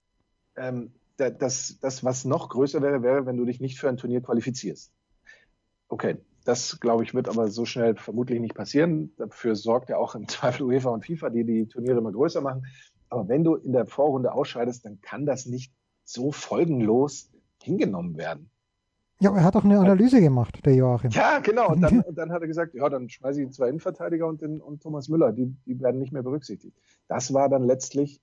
ähm, 0.57 0.93
da- 1.17 1.31
das, 1.31 1.79
das, 1.81 2.05
was 2.05 2.25
noch 2.25 2.49
größer 2.51 2.83
wäre, 2.83 3.03
wäre, 3.03 3.25
wenn 3.27 3.37
du 3.37 3.45
dich 3.47 3.61
nicht 3.61 3.79
für 3.79 3.89
ein 3.89 3.97
Turnier 3.97 4.21
qualifizierst. 4.23 4.93
Okay, 5.89 6.17
das 6.45 6.79
glaube 6.81 7.05
ich 7.05 7.15
wird 7.15 7.29
aber 7.29 7.49
so 7.49 7.65
schnell 7.65 7.97
vermutlich 7.97 8.41
nicht 8.41 8.55
passieren. 8.55 9.13
Dafür 9.17 9.57
sorgt 9.57 9.89
ja 9.89 9.97
auch 9.97 10.15
im 10.15 10.29
Zweifel 10.61 10.63
UEFA 10.65 10.91
und 10.91 11.05
FIFA, 11.07 11.31
die 11.31 11.45
die 11.45 11.67
Turniere 11.67 11.99
immer 11.99 12.13
größer 12.13 12.41
machen. 12.41 12.67
Aber 13.09 13.29
wenn 13.29 13.45
du 13.45 13.55
in 13.55 13.73
der 13.73 13.87
Vorrunde 13.87 14.33
ausscheidest, 14.33 14.85
dann 14.85 15.01
kann 15.01 15.27
das 15.27 15.47
nicht 15.47 15.73
so 16.05 16.33
folgenlos 16.33 17.31
hingenommen 17.63 18.17
werden. 18.17 18.51
Ja, 19.19 19.31
aber 19.31 19.39
er 19.39 19.45
hat 19.45 19.57
auch 19.57 19.65
eine 19.65 19.79
Analyse 19.79 20.21
gemacht, 20.21 20.65
der 20.67 20.75
Joachim. 20.75 21.11
Ja, 21.11 21.39
genau. 21.39 21.71
Und 21.71 21.81
dann, 21.81 22.01
und 22.03 22.17
dann 22.17 22.33
hat 22.33 22.43
er 22.43 22.49
gesagt, 22.49 22.75
ja, 22.75 22.89
dann 22.89 23.09
schmeiße 23.09 23.43
ich 23.43 23.51
zwei 23.53 23.69
Innenverteidiger 23.69 24.27
und, 24.27 24.43
den, 24.43 24.61
und 24.61 24.83
Thomas 24.83 25.09
Müller, 25.09 25.33
die, 25.33 25.55
die 25.65 25.81
werden 25.81 25.99
nicht 25.99 26.13
mehr 26.13 26.23
berücksichtigt. 26.23 26.77
Das 27.09 27.33
war 27.33 27.49
dann 27.49 27.65
letztlich 27.65 28.21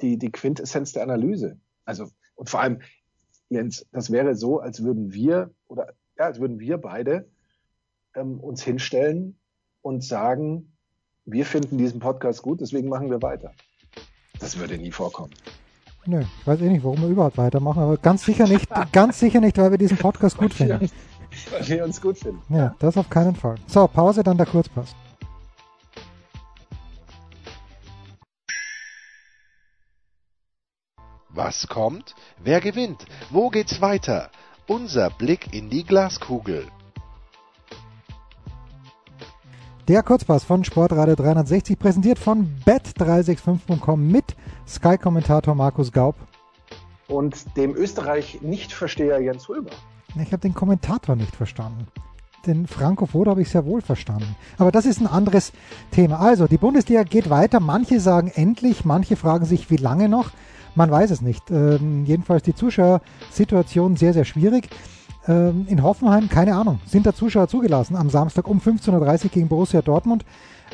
die, 0.00 0.18
die 0.18 0.32
Quintessenz 0.32 0.92
der 0.92 1.04
Analyse. 1.04 1.58
Also, 1.84 2.08
und 2.34 2.50
vor 2.50 2.60
allem, 2.60 2.80
Jens, 3.48 3.86
das 3.92 4.10
wäre 4.10 4.34
so, 4.34 4.58
als 4.58 4.82
würden 4.82 5.12
wir, 5.12 5.50
oder 5.68 5.92
ja, 6.18 6.24
als 6.26 6.40
würden 6.40 6.58
wir 6.58 6.78
beide 6.78 7.28
ähm, 8.14 8.40
uns 8.40 8.62
hinstellen 8.62 9.38
und 9.82 10.02
sagen, 10.02 10.72
wir 11.24 11.46
finden 11.46 11.78
diesen 11.78 12.00
Podcast 12.00 12.42
gut, 12.42 12.60
deswegen 12.60 12.88
machen 12.88 13.10
wir 13.10 13.22
weiter. 13.22 13.52
Das 14.40 14.58
würde 14.58 14.76
nie 14.78 14.90
vorkommen. 14.90 15.32
Nö, 16.04 16.20
ich 16.20 16.46
weiß 16.46 16.60
eh 16.60 16.68
nicht, 16.68 16.82
warum 16.82 17.00
wir 17.00 17.08
überhaupt 17.08 17.38
weitermachen, 17.38 17.80
aber 17.82 17.96
ganz 17.96 18.24
sicher 18.24 18.48
nicht, 18.48 18.68
ganz 18.90 19.20
sicher 19.20 19.40
nicht, 19.40 19.56
weil 19.56 19.70
wir 19.70 19.78
diesen 19.78 19.96
Podcast 19.98 20.36
gut 20.36 20.52
finden. 20.52 20.90
Weil 21.50 21.66
wir 21.66 21.84
uns 21.84 21.98
gut 21.98 22.18
finden. 22.18 22.42
Ja, 22.54 22.74
das 22.78 22.98
auf 22.98 23.08
keinen 23.08 23.34
Fall. 23.34 23.54
So, 23.66 23.88
Pause, 23.88 24.22
dann 24.22 24.36
der 24.36 24.44
Kurzpass. 24.44 24.94
Was 31.30 31.66
kommt? 31.68 32.14
Wer 32.44 32.60
gewinnt? 32.60 33.06
Wo 33.30 33.48
geht's 33.48 33.80
weiter? 33.80 34.28
Unser 34.66 35.08
Blick 35.08 35.54
in 35.54 35.70
die 35.70 35.84
Glaskugel. 35.84 36.66
Der 39.88 40.04
Kurzpass 40.04 40.44
von 40.44 40.62
Sportradio 40.62 41.16
360, 41.16 41.76
präsentiert 41.76 42.16
von 42.16 42.54
bet365.com 42.64 44.06
mit 44.06 44.36
Sky-Kommentator 44.64 45.56
Markus 45.56 45.90
Gaub. 45.90 46.14
Und 47.08 47.56
dem 47.56 47.74
Österreich-Nichtversteher 47.74 49.20
Jens 49.20 49.48
Röber. 49.48 49.72
Ich 50.14 50.30
habe 50.30 50.38
den 50.38 50.54
Kommentator 50.54 51.16
nicht 51.16 51.34
verstanden. 51.34 51.88
Den 52.46 52.68
Franco 52.68 53.06
Foda 53.06 53.32
habe 53.32 53.42
ich 53.42 53.50
sehr 53.50 53.66
wohl 53.66 53.80
verstanden. 53.80 54.36
Aber 54.56 54.70
das 54.70 54.86
ist 54.86 55.00
ein 55.00 55.08
anderes 55.08 55.52
Thema. 55.90 56.20
Also, 56.20 56.46
die 56.46 56.58
Bundesliga 56.58 57.02
geht 57.02 57.28
weiter. 57.28 57.58
Manche 57.58 57.98
sagen 57.98 58.30
endlich, 58.32 58.84
manche 58.84 59.16
fragen 59.16 59.46
sich, 59.46 59.68
wie 59.68 59.76
lange 59.78 60.08
noch. 60.08 60.30
Man 60.76 60.92
weiß 60.92 61.10
es 61.10 61.22
nicht. 61.22 61.50
Ähm, 61.50 62.04
jedenfalls 62.04 62.44
die 62.44 62.54
Zuschauersituation 62.54 63.96
sehr, 63.96 64.12
sehr 64.12 64.24
schwierig. 64.24 64.68
Ähm, 65.28 65.66
in 65.68 65.82
Hoffenheim, 65.82 66.28
keine 66.28 66.56
Ahnung, 66.56 66.80
sind 66.86 67.06
da 67.06 67.14
Zuschauer 67.14 67.48
zugelassen 67.48 67.96
am 67.96 68.10
Samstag 68.10 68.48
um 68.48 68.58
15.30 68.58 69.24
Uhr 69.24 69.30
gegen 69.30 69.48
Borussia 69.48 69.80
Dortmund. 69.80 70.24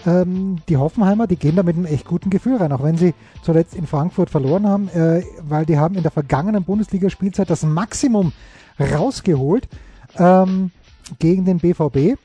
Ähm, 0.06 0.58
die 0.68 0.76
Hoffenheimer, 0.76 1.26
die 1.26 1.36
gehen 1.36 1.56
da 1.56 1.62
mit 1.62 1.76
einem 1.76 1.84
echt 1.84 2.06
guten 2.06 2.30
Gefühl 2.30 2.56
rein, 2.56 2.72
auch 2.72 2.82
wenn 2.82 2.96
sie 2.96 3.14
zuletzt 3.42 3.74
in 3.74 3.86
Frankfurt 3.86 4.30
verloren 4.30 4.66
haben, 4.66 4.88
äh, 4.88 5.22
weil 5.42 5.66
die 5.66 5.78
haben 5.78 5.96
in 5.96 6.02
der 6.02 6.12
vergangenen 6.12 6.64
Bundesligaspielzeit 6.64 7.50
das 7.50 7.62
Maximum 7.62 8.32
rausgeholt 8.78 9.68
ähm, 10.16 10.70
gegen 11.18 11.44
den 11.44 11.58
BVB 11.58 12.18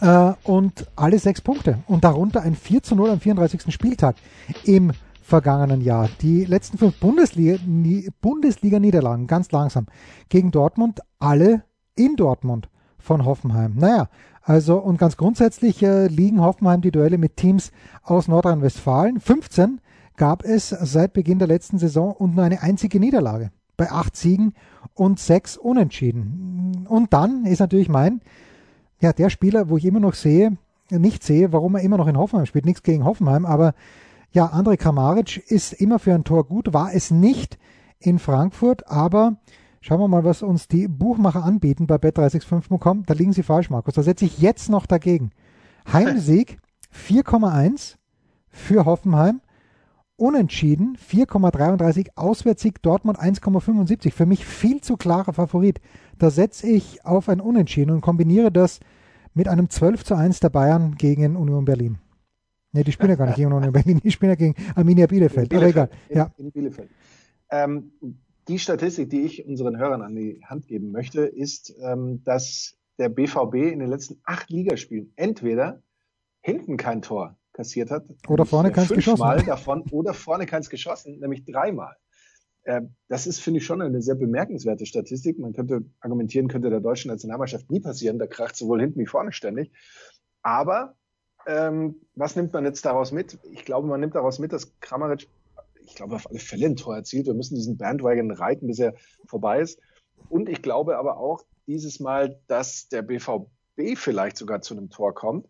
äh, 0.00 0.32
und 0.44 0.86
alle 0.96 1.18
sechs 1.18 1.40
Punkte 1.40 1.78
und 1.86 2.04
darunter 2.04 2.42
ein 2.42 2.56
4 2.56 2.82
zu 2.82 2.96
0 2.96 3.10
am 3.10 3.20
34. 3.20 3.72
Spieltag 3.72 4.16
im 4.64 4.92
vergangenen 5.26 5.80
Jahr. 5.80 6.08
Die 6.22 6.44
letzten 6.44 6.78
fünf 6.78 7.00
Bundesliga, 7.00 7.58
nie- 7.66 8.08
Bundesliga-Niederlagen, 8.20 9.26
ganz 9.26 9.50
langsam, 9.50 9.86
gegen 10.28 10.52
Dortmund, 10.52 11.00
alle 11.18 11.64
in 11.96 12.14
Dortmund 12.14 12.68
von 12.98 13.24
Hoffenheim. 13.24 13.74
Naja, 13.76 14.08
also 14.42 14.78
und 14.78 14.98
ganz 14.98 15.16
grundsätzlich 15.16 15.82
äh, 15.82 16.06
liegen 16.06 16.40
Hoffenheim 16.40 16.80
die 16.80 16.92
Duelle 16.92 17.18
mit 17.18 17.36
Teams 17.36 17.72
aus 18.04 18.28
Nordrhein-Westfalen. 18.28 19.18
15 19.18 19.80
gab 20.16 20.44
es 20.44 20.68
seit 20.68 21.12
Beginn 21.12 21.40
der 21.40 21.48
letzten 21.48 21.78
Saison 21.78 22.12
und 22.12 22.36
nur 22.36 22.44
eine 22.44 22.62
einzige 22.62 23.00
Niederlage 23.00 23.50
bei 23.76 23.90
acht 23.90 24.16
Siegen 24.16 24.54
und 24.94 25.18
sechs 25.18 25.56
Unentschieden. 25.56 26.86
Und 26.88 27.12
dann 27.12 27.44
ist 27.46 27.58
natürlich 27.58 27.88
mein, 27.88 28.20
ja, 29.00 29.12
der 29.12 29.28
Spieler, 29.28 29.68
wo 29.68 29.76
ich 29.76 29.84
immer 29.84 30.00
noch 30.00 30.14
sehe, 30.14 30.56
nicht 30.90 31.24
sehe, 31.24 31.52
warum 31.52 31.74
er 31.74 31.82
immer 31.82 31.96
noch 31.98 32.06
in 32.06 32.16
Hoffenheim 32.16 32.46
spielt. 32.46 32.64
Nichts 32.64 32.84
gegen 32.84 33.04
Hoffenheim, 33.04 33.44
aber 33.44 33.74
ja, 34.36 34.52
André 34.52 34.76
Kramaric 34.76 35.38
ist 35.50 35.72
immer 35.72 35.98
für 35.98 36.14
ein 36.14 36.22
Tor 36.22 36.46
gut, 36.46 36.74
war 36.74 36.92
es 36.92 37.10
nicht 37.10 37.58
in 37.98 38.18
Frankfurt, 38.18 38.86
aber 38.86 39.38
schauen 39.80 39.98
wir 39.98 40.08
mal, 40.08 40.24
was 40.24 40.42
uns 40.42 40.68
die 40.68 40.88
Buchmacher 40.88 41.42
anbieten 41.42 41.86
bei 41.86 41.96
bet365.com. 41.96 43.04
Da 43.06 43.14
liegen 43.14 43.32
sie 43.32 43.42
falsch, 43.42 43.70
Markus. 43.70 43.94
Da 43.94 44.02
setze 44.02 44.26
ich 44.26 44.38
jetzt 44.38 44.68
noch 44.68 44.84
dagegen. 44.84 45.30
Heimsieg 45.90 46.58
4,1 46.94 47.96
für 48.48 48.84
Hoffenheim. 48.84 49.40
Unentschieden 50.16 50.98
4,33, 51.10 52.08
Auswärtssieg 52.16 52.82
Dortmund 52.82 53.18
1,75. 53.18 54.12
Für 54.12 54.26
mich 54.26 54.44
viel 54.44 54.82
zu 54.82 54.98
klarer 54.98 55.32
Favorit. 55.32 55.80
Da 56.18 56.28
setze 56.28 56.66
ich 56.66 57.06
auf 57.06 57.30
ein 57.30 57.40
Unentschieden 57.40 57.90
und 57.90 58.02
kombiniere 58.02 58.52
das 58.52 58.80
mit 59.32 59.48
einem 59.48 59.70
12 59.70 60.04
zu 60.04 60.14
1 60.14 60.40
der 60.40 60.50
Bayern 60.50 60.94
gegen 60.96 61.36
Union 61.36 61.64
Berlin. 61.64 61.98
Ne, 62.72 62.84
die 62.84 62.92
spielen 62.92 63.10
ja 63.10 63.16
gar 63.16 63.26
nicht 63.26 63.36
gegen 63.36 63.52
Union 63.52 63.72
Berlin, 63.72 64.00
die 64.02 64.10
spielen 64.10 64.30
ja 64.30 64.36
gegen 64.36 64.54
Arminia 64.74 65.06
Bielefeld. 65.06 65.52
Aber 65.54 65.66
egal. 65.66 65.90
In, 66.08 66.16
Ja, 66.16 66.34
in 66.36 66.50
Bielefeld. 66.50 66.90
Ähm, 67.50 67.92
die 68.48 68.58
Statistik, 68.58 69.10
die 69.10 69.22
ich 69.22 69.46
unseren 69.46 69.78
Hörern 69.78 70.02
an 70.02 70.14
die 70.14 70.40
Hand 70.44 70.66
geben 70.66 70.92
möchte, 70.92 71.22
ist, 71.22 71.74
ähm, 71.80 72.22
dass 72.24 72.76
der 72.98 73.08
BVB 73.08 73.54
in 73.54 73.80
den 73.80 73.88
letzten 73.88 74.20
acht 74.24 74.50
Ligaspielen 74.50 75.12
entweder 75.16 75.82
hinten 76.40 76.76
kein 76.76 77.02
Tor 77.02 77.36
kassiert 77.52 77.90
hat, 77.90 78.04
Oder 78.28 78.46
vorne 78.46 78.68
äh, 78.68 78.72
keins 78.72 78.88
geschossen 78.88 79.16
fünfmal 79.16 79.38
hat. 79.38 79.48
davon, 79.48 79.82
oder 79.90 80.14
vorne 80.14 80.46
keins 80.46 80.70
geschossen, 80.70 81.18
nämlich 81.18 81.44
dreimal. 81.44 81.96
Ähm, 82.66 82.94
das 83.08 83.26
ist, 83.26 83.40
finde 83.40 83.58
ich, 83.58 83.66
schon 83.66 83.80
eine 83.80 84.02
sehr 84.02 84.14
bemerkenswerte 84.14 84.86
Statistik. 84.86 85.38
Man 85.38 85.52
könnte 85.52 85.84
argumentieren, 86.00 86.48
könnte 86.48 86.70
der 86.70 86.80
deutschen 86.80 87.10
Nationalmannschaft 87.10 87.70
nie 87.70 87.80
passieren. 87.80 88.18
Da 88.18 88.26
kracht 88.26 88.56
sowohl 88.56 88.80
hinten 88.80 89.00
wie 89.00 89.06
vorne 89.06 89.32
ständig. 89.32 89.72
Aber 90.42 90.96
ähm, 91.46 91.96
was 92.14 92.36
nimmt 92.36 92.52
man 92.52 92.64
jetzt 92.64 92.84
daraus 92.84 93.12
mit? 93.12 93.38
Ich 93.52 93.64
glaube, 93.64 93.86
man 93.86 94.00
nimmt 94.00 94.14
daraus 94.14 94.38
mit, 94.38 94.52
dass 94.52 94.78
Kramaric, 94.80 95.28
ich 95.84 95.94
glaube, 95.94 96.16
auf 96.16 96.28
alle 96.28 96.38
Fälle 96.38 96.66
ein 96.66 96.76
Tor 96.76 96.96
erzielt. 96.96 97.26
Wir 97.26 97.34
müssen 97.34 97.54
diesen 97.54 97.76
Bandwagon 97.76 98.30
reiten, 98.32 98.66
bis 98.66 98.80
er 98.80 98.94
vorbei 99.26 99.60
ist. 99.60 99.80
Und 100.28 100.48
ich 100.48 100.62
glaube 100.62 100.98
aber 100.98 101.18
auch 101.18 101.44
dieses 101.66 102.00
Mal, 102.00 102.40
dass 102.48 102.88
der 102.88 103.02
BVB 103.02 103.96
vielleicht 103.96 104.36
sogar 104.36 104.60
zu 104.60 104.74
einem 104.74 104.90
Tor 104.90 105.14
kommt. 105.14 105.48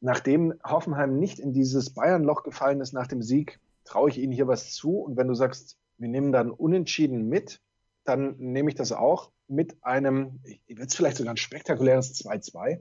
Nachdem 0.00 0.54
Hoffenheim 0.64 1.18
nicht 1.18 1.38
in 1.38 1.52
dieses 1.52 1.94
Bayern-Loch 1.94 2.42
gefallen 2.42 2.80
ist 2.80 2.92
nach 2.92 3.06
dem 3.06 3.22
Sieg, 3.22 3.60
traue 3.84 4.10
ich 4.10 4.18
ihnen 4.18 4.32
hier 4.32 4.48
was 4.48 4.72
zu. 4.72 4.98
Und 4.98 5.16
wenn 5.16 5.28
du 5.28 5.34
sagst, 5.34 5.78
wir 5.98 6.08
nehmen 6.08 6.32
dann 6.32 6.50
unentschieden 6.50 7.28
mit, 7.28 7.60
dann 8.04 8.36
nehme 8.36 8.68
ich 8.68 8.74
das 8.74 8.92
auch 8.92 9.30
mit 9.46 9.76
einem, 9.82 10.40
wird 10.66 10.90
es 10.90 10.94
vielleicht 10.94 11.16
sogar 11.16 11.34
ein 11.34 11.38
spektakuläres 11.38 12.14
2-2. 12.14 12.80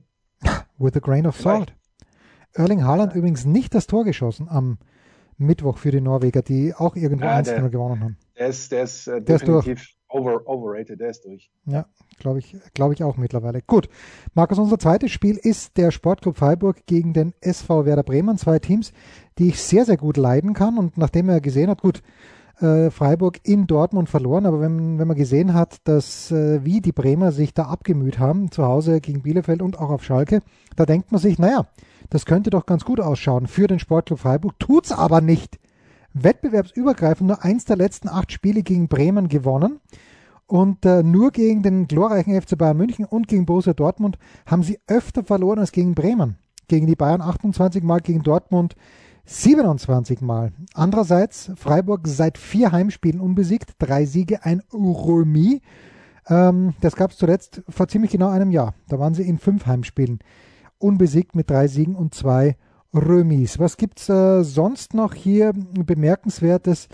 with 0.79 0.95
a 0.95 0.99
grain 0.99 1.25
of 1.25 1.39
salt. 1.39 1.73
Erling 2.53 2.83
Haaland 2.83 3.13
übrigens 3.15 3.45
nicht 3.45 3.73
das 3.73 3.87
Tor 3.87 4.03
geschossen 4.05 4.47
am 4.49 4.77
Mittwoch 5.37 5.77
für 5.77 5.91
die 5.91 6.01
Norweger, 6.01 6.41
die 6.41 6.73
auch 6.75 6.95
irgendwo 6.95 7.25
Ja, 7.25 7.37
1-0 7.37 7.43
der- 7.61 7.69
gewonnen 7.69 7.99
haben. 8.01 8.17
Der 8.37 8.47
ist, 8.47 8.71
der 8.71 8.83
ist 8.83 9.07
äh, 9.07 9.21
Der 9.21 9.35
ist 9.37 9.47
over, 10.09 10.47
overrated, 10.47 10.99
der 10.99 11.09
ist 11.09 11.25
durch. 11.25 11.51
Ja, 11.65 11.85
glaube 12.19 12.37
ich, 12.39 12.55
glaube 12.75 12.93
ich 12.93 13.03
auch 13.03 13.17
mittlerweile. 13.17 13.61
Gut. 13.61 13.89
Markus, 14.35 14.59
unser 14.59 14.77
zweites 14.77 15.09
Spiel 15.11 15.37
ist 15.37 15.75
der 15.77 15.89
Sportclub 15.89 16.37
Freiburg 16.37 16.85
gegen 16.85 17.13
den 17.13 17.33
SV 17.41 17.85
Werder 17.85 18.03
Bremen. 18.03 18.37
Zwei 18.37 18.59
Teams, 18.59 18.93
die 19.39 19.47
ich 19.49 19.59
sehr, 19.59 19.85
sehr 19.85 19.97
gut 19.97 20.17
leiden 20.17 20.53
kann. 20.53 20.77
Und 20.77 20.97
nachdem 20.99 21.29
er 21.29 21.41
gesehen 21.41 21.69
hat, 21.69 21.81
gut, 21.81 22.03
äh, 22.59 22.89
Freiburg 22.91 23.39
in 23.43 23.67
Dortmund 23.67 24.09
verloren, 24.09 24.45
aber 24.45 24.61
wenn, 24.61 24.99
wenn 24.99 25.07
man 25.07 25.17
gesehen 25.17 25.53
hat, 25.53 25.77
dass 25.85 26.31
äh, 26.31 26.63
wie 26.63 26.81
die 26.81 26.91
Bremer 26.91 27.31
sich 27.31 27.53
da 27.53 27.63
abgemüht 27.63 28.19
haben, 28.19 28.51
zu 28.51 28.65
Hause 28.65 29.01
gegen 29.01 29.21
Bielefeld 29.21 29.61
und 29.61 29.79
auch 29.79 29.89
auf 29.89 30.03
Schalke, 30.03 30.41
da 30.75 30.85
denkt 30.85 31.11
man 31.11 31.19
sich, 31.19 31.39
naja, 31.39 31.67
das 32.09 32.25
könnte 32.25 32.49
doch 32.49 32.65
ganz 32.65 32.85
gut 32.85 32.99
ausschauen 32.99 33.47
für 33.47 33.67
den 33.67 33.79
Sportclub 33.79 34.19
Freiburg, 34.19 34.59
tut's 34.59 34.91
aber 34.91 35.21
nicht. 35.21 35.59
Wettbewerbsübergreifend 36.13 37.27
nur 37.27 37.43
eins 37.43 37.65
der 37.65 37.75
letzten 37.75 38.07
acht 38.07 38.31
Spiele 38.31 38.61
gegen 38.61 38.87
Bremen 38.87 39.29
gewonnen. 39.29 39.79
Und 40.45 40.85
äh, 40.85 41.01
nur 41.01 41.31
gegen 41.31 41.63
den 41.63 41.87
glorreichen 41.87 42.39
FC 42.39 42.57
Bayern 42.57 42.77
München 42.77 43.05
und 43.05 43.27
gegen 43.27 43.45
Borussia 43.45 43.73
Dortmund 43.73 44.19
haben 44.45 44.61
sie 44.61 44.79
öfter 44.87 45.23
verloren 45.23 45.57
als 45.57 45.71
gegen 45.71 45.95
Bremen. 45.95 46.37
gegen 46.67 46.85
die 46.85 46.95
Bayern 46.95 47.21
28 47.21 47.83
Mal, 47.83 47.99
gegen 48.01 48.23
Dortmund 48.23 48.75
27 49.25 50.21
Mal. 50.21 50.51
Andererseits 50.73 51.51
Freiburg 51.55 52.07
seit 52.07 52.37
vier 52.37 52.71
Heimspielen 52.71 53.21
unbesiegt, 53.21 53.73
drei 53.79 54.05
Siege, 54.05 54.43
ein 54.43 54.61
Remis. 54.73 55.61
Ähm, 56.27 56.73
das 56.81 56.95
gab 56.95 57.11
es 57.11 57.17
zuletzt 57.17 57.63
vor 57.69 57.87
ziemlich 57.87 58.11
genau 58.11 58.29
einem 58.29 58.51
Jahr. 58.51 58.75
Da 58.89 58.99
waren 58.99 59.13
sie 59.13 59.27
in 59.27 59.37
fünf 59.37 59.65
Heimspielen 59.65 60.19
unbesiegt 60.77 61.35
mit 61.35 61.49
drei 61.49 61.67
Siegen 61.67 61.95
und 61.95 62.13
zwei 62.13 62.57
Remis. 62.93 63.59
Was 63.59 63.77
gibt's 63.77 64.09
äh, 64.09 64.43
sonst 64.43 64.93
noch 64.93 65.13
hier 65.13 65.53
bemerkenswertes? 65.53 66.89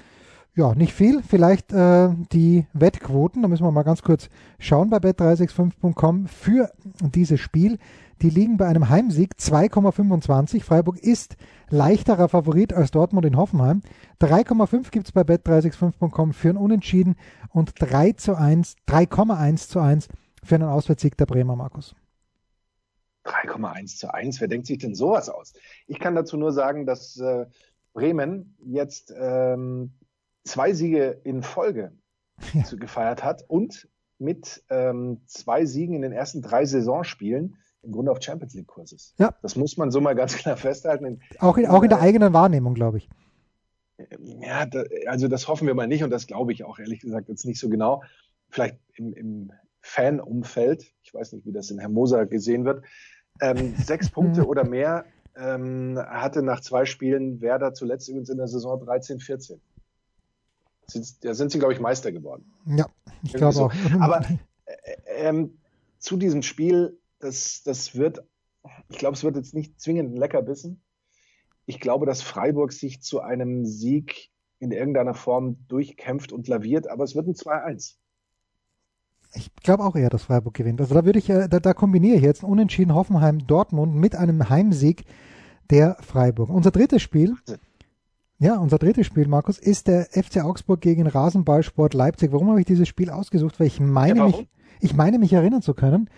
Ja, 0.59 0.75
nicht 0.75 0.93
viel. 0.93 1.23
Vielleicht 1.23 1.71
äh, 1.71 2.09
die 2.33 2.67
Wettquoten. 2.73 3.43
Da 3.43 3.47
müssen 3.47 3.63
wir 3.63 3.71
mal 3.71 3.83
ganz 3.83 4.01
kurz 4.01 4.27
schauen 4.59 4.89
bei 4.89 4.97
bet365.com 4.97 6.27
für 6.27 6.69
dieses 6.99 7.39
Spiel. 7.39 7.77
Die 8.21 8.29
liegen 8.29 8.57
bei 8.57 8.67
einem 8.67 8.89
Heimsieg 8.89 9.35
2,25. 9.39 10.61
Freiburg 10.61 10.99
ist 10.99 11.37
leichterer 11.69 12.27
Favorit 12.27 12.73
als 12.73 12.91
Dortmund 12.91 13.25
in 13.25 13.37
Hoffenheim. 13.37 13.83
3,5 14.19 14.91
gibt 14.91 15.05
es 15.05 15.13
bei 15.13 15.21
bet365.com 15.21 16.33
für 16.33 16.49
ein 16.49 16.57
Unentschieden 16.57 17.15
und 17.53 17.71
3 17.79 18.11
zu 18.11 18.35
1, 18.35 18.75
3,1 18.85 19.69
zu 19.69 19.79
1 19.79 20.09
für 20.43 20.55
einen 20.55 20.67
Auswärtssieg 20.67 21.15
der 21.15 21.25
Bremer, 21.25 21.55
Markus. 21.55 21.95
3,1 23.23 23.97
zu 23.97 24.13
1, 24.13 24.41
wer 24.41 24.49
denkt 24.49 24.67
sich 24.67 24.79
denn 24.79 24.93
sowas 24.93 25.29
aus? 25.29 25.53
Ich 25.87 25.99
kann 25.99 26.15
dazu 26.15 26.35
nur 26.35 26.51
sagen, 26.51 26.85
dass 26.85 27.15
äh, 27.15 27.45
Bremen 27.93 28.57
jetzt 28.65 29.13
ähm, 29.17 29.93
zwei 30.43 30.73
Siege 30.73 31.19
in 31.23 31.43
Folge 31.43 31.93
ja. 32.53 32.63
gefeiert 32.75 33.23
hat 33.23 33.43
und 33.47 33.87
mit 34.17 34.63
ähm, 34.69 35.21
zwei 35.25 35.65
Siegen 35.65 35.95
in 35.95 36.01
den 36.01 36.11
ersten 36.11 36.41
drei 36.41 36.65
Saisonspielen 36.65 37.57
im 37.81 37.91
Grunde 37.91 38.11
auf 38.11 38.21
Champions 38.21 38.53
League 38.53 38.67
Kurs 38.67 38.91
ist. 38.91 39.15
Ja. 39.17 39.33
Das 39.41 39.55
muss 39.55 39.77
man 39.77 39.91
so 39.91 40.01
mal 40.01 40.15
ganz 40.15 40.35
klar 40.35 40.57
festhalten. 40.57 41.21
Auch 41.39 41.57
in, 41.57 41.67
auch 41.67 41.83
in 41.83 41.89
der 41.89 42.01
eigenen 42.01 42.33
Wahrnehmung, 42.33 42.73
glaube 42.73 42.97
ich. 42.97 43.09
Ja, 44.19 44.65
da, 44.65 44.83
also 45.07 45.27
das 45.27 45.47
hoffen 45.47 45.67
wir 45.67 45.73
mal 45.73 45.87
nicht 45.87 46.03
und 46.03 46.09
das 46.09 46.27
glaube 46.27 46.53
ich 46.53 46.63
auch 46.63 46.79
ehrlich 46.79 46.99
gesagt 46.99 47.29
jetzt 47.29 47.45
nicht 47.45 47.59
so 47.59 47.69
genau. 47.69 48.03
Vielleicht 48.49 48.77
im, 48.95 49.13
im 49.13 49.51
Fan-Umfeld, 49.81 50.85
ich 51.03 51.13
weiß 51.13 51.33
nicht, 51.33 51.45
wie 51.45 51.51
das 51.51 51.71
in 51.71 51.79
Hermosa 51.79 52.25
gesehen 52.25 52.65
wird, 52.65 52.83
ähm, 53.41 53.75
sechs 53.85 54.09
Punkte 54.09 54.45
oder 54.45 54.63
mehr 54.69 55.05
ähm, 55.37 55.97
hatte 55.97 56.41
nach 56.41 56.61
zwei 56.61 56.85
Spielen 56.85 57.41
Werder 57.41 57.73
zuletzt 57.73 58.09
übrigens 58.09 58.29
in 58.29 58.37
der 58.37 58.47
Saison 58.47 58.79
13, 58.83 59.19
14. 59.19 59.61
Da 61.21 61.33
sind 61.33 61.51
sie, 61.51 61.59
glaube 61.59 61.73
ich, 61.73 61.79
Meister 61.79 62.11
geworden. 62.11 62.51
Ja, 62.65 62.85
ich 63.23 63.33
glaube 63.33 63.53
so. 63.53 63.65
auch. 63.65 63.73
Aber 63.99 64.21
äh, 64.65 64.75
ähm, 65.17 65.57
zu 65.99 66.17
diesem 66.17 66.41
Spiel 66.41 66.99
das, 67.19 67.61
das 67.63 67.95
wird, 67.95 68.23
ich 68.89 68.97
glaube, 68.97 69.15
es 69.15 69.23
wird 69.23 69.35
jetzt 69.35 69.53
nicht 69.53 69.79
zwingend 69.79 70.13
ein 70.13 70.17
Leckerbissen. 70.17 70.81
Ich 71.65 71.79
glaube, 71.79 72.05
dass 72.05 72.21
Freiburg 72.21 72.71
sich 72.71 73.01
zu 73.01 73.19
einem 73.21 73.65
Sieg 73.65 74.31
in 74.59 74.71
irgendeiner 74.71 75.13
Form 75.13 75.57
durchkämpft 75.67 76.31
und 76.31 76.47
laviert, 76.47 76.89
aber 76.89 77.03
es 77.03 77.15
wird 77.15 77.27
ein 77.27 77.35
2-1. 77.35 77.95
Ich 79.33 79.53
glaube 79.57 79.83
auch 79.83 79.95
eher, 79.95 80.09
dass 80.09 80.23
Freiburg 80.23 80.55
gewinnt. 80.55 80.81
Also 80.81 80.95
da 80.95 81.05
würde 81.05 81.19
ich, 81.19 81.29
äh, 81.29 81.47
da, 81.47 81.59
da 81.59 81.73
kombiniere 81.73 82.17
ich 82.17 82.23
jetzt 82.23 82.43
Unentschieden 82.43 82.95
Hoffenheim-Dortmund 82.95 83.93
mit 83.93 84.15
einem 84.15 84.49
Heimsieg 84.49 85.05
der 85.69 85.97
Freiburg. 86.01 86.49
Unser 86.49 86.71
drittes 86.71 87.03
Spiel, 87.03 87.35
ja, 88.39 88.57
unser 88.57 88.77
drittes 88.77 89.05
Spiel, 89.05 89.27
Markus, 89.27 89.59
ist 89.59 89.87
der 89.87 90.05
FC 90.11 90.43
Augsburg 90.43 90.79
gegen 90.79 91.05
Rasenballsport 91.05 91.93
Leipzig. 91.93 92.31
Warum 92.31 92.49
habe 92.49 92.61
ich 92.61 92.65
dieses 92.65 92.87
Spiel 92.87 93.09
ausgesucht? 93.09 93.59
Weil 93.59 93.67
ich 93.67 93.81
meine 93.81 94.19
ja, 94.19 94.25
mich, 94.27 94.47
ich 94.79 94.95
meine 94.95 95.19
mich 95.19 95.33
erinnern 95.33 95.61
zu 95.61 95.73
können, 95.73 96.09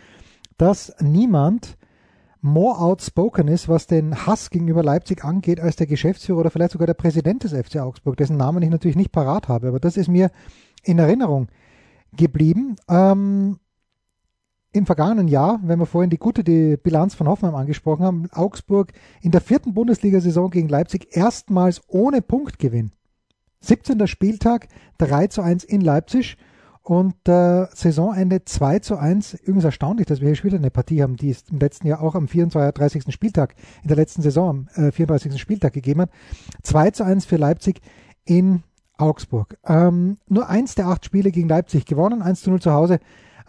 dass 0.57 0.93
niemand 0.99 1.77
more 2.41 2.79
outspoken 2.79 3.47
ist, 3.47 3.69
was 3.69 3.87
den 3.87 4.25
Hass 4.25 4.51
gegenüber 4.51 4.83
Leipzig 4.83 5.23
angeht, 5.23 5.59
als 5.59 5.75
der 5.75 5.87
Geschäftsführer 5.87 6.39
oder 6.39 6.51
vielleicht 6.51 6.71
sogar 6.71 6.87
der 6.87 6.93
Präsident 6.93 7.43
des 7.43 7.53
FC 7.53 7.77
Augsburg, 7.77 8.17
dessen 8.17 8.37
Namen 8.37 8.63
ich 8.63 8.69
natürlich 8.69 8.97
nicht 8.97 9.11
parat 9.11 9.47
habe, 9.47 9.67
aber 9.67 9.79
das 9.79 9.97
ist 9.97 10.07
mir 10.07 10.31
in 10.83 10.99
Erinnerung 10.99 11.47
geblieben. 12.15 12.75
Ähm, 12.87 13.57
Im 14.73 14.85
vergangenen 14.85 15.27
Jahr, 15.27 15.59
wenn 15.63 15.79
wir 15.79 15.85
vorhin 15.85 16.09
die 16.09 16.17
gute 16.17 16.45
die 16.45 16.77
Bilanz 16.77 17.13
von 17.13 17.27
Hoffenheim 17.27 17.55
angesprochen 17.55 18.05
haben, 18.05 18.29
Augsburg 18.31 18.93
in 19.21 19.31
der 19.31 19.41
vierten 19.41 19.73
Bundesliga-Saison 19.73 20.49
gegen 20.49 20.69
Leipzig 20.69 21.09
erstmals 21.11 21.81
ohne 21.87 22.21
Punktgewinn. 22.21 22.91
17. 23.59 24.07
Spieltag, 24.07 24.69
3 24.99 25.27
zu 25.27 25.41
1 25.41 25.65
in 25.65 25.81
Leipzig 25.81 26.37
und 26.83 27.15
äh, 27.27 27.67
Saisonende 27.75 28.45
2 28.45 28.79
zu 28.79 28.97
1. 28.97 29.33
Übrigens 29.33 29.65
erstaunlich, 29.65 30.07
dass 30.07 30.21
wir 30.21 30.29
hier 30.29 30.35
schon 30.35 30.51
wieder 30.51 30.57
eine 30.57 30.71
Partie 30.71 31.03
haben, 31.03 31.17
die 31.17 31.31
es 31.31 31.43
im 31.51 31.59
letzten 31.59 31.87
Jahr 31.87 32.01
auch 32.01 32.15
am 32.15 32.29
34. 32.29 33.13
Spieltag, 33.13 33.55
in 33.81 33.89
der 33.89 33.97
letzten 33.97 34.21
Saison 34.21 34.67
am 34.75 34.85
äh, 34.85 34.93
34. 34.93 35.39
Spieltag 35.39 35.73
gegeben 35.73 36.01
hat. 36.01 36.11
2 36.63 36.91
zu 36.91 37.03
1 37.03 37.25
für 37.25 37.35
Leipzig 37.35 37.81
in 38.23 38.63
Augsburg. 38.97 39.57
Ähm, 39.65 40.17
nur 40.29 40.47
eins 40.47 40.75
der 40.75 40.87
acht 40.87 41.03
Spiele 41.03 41.31
gegen 41.31 41.49
Leipzig 41.49 41.85
gewonnen, 41.85 42.21
1 42.21 42.41
zu 42.41 42.51
0 42.51 42.61
zu 42.61 42.71
Hause 42.71 42.99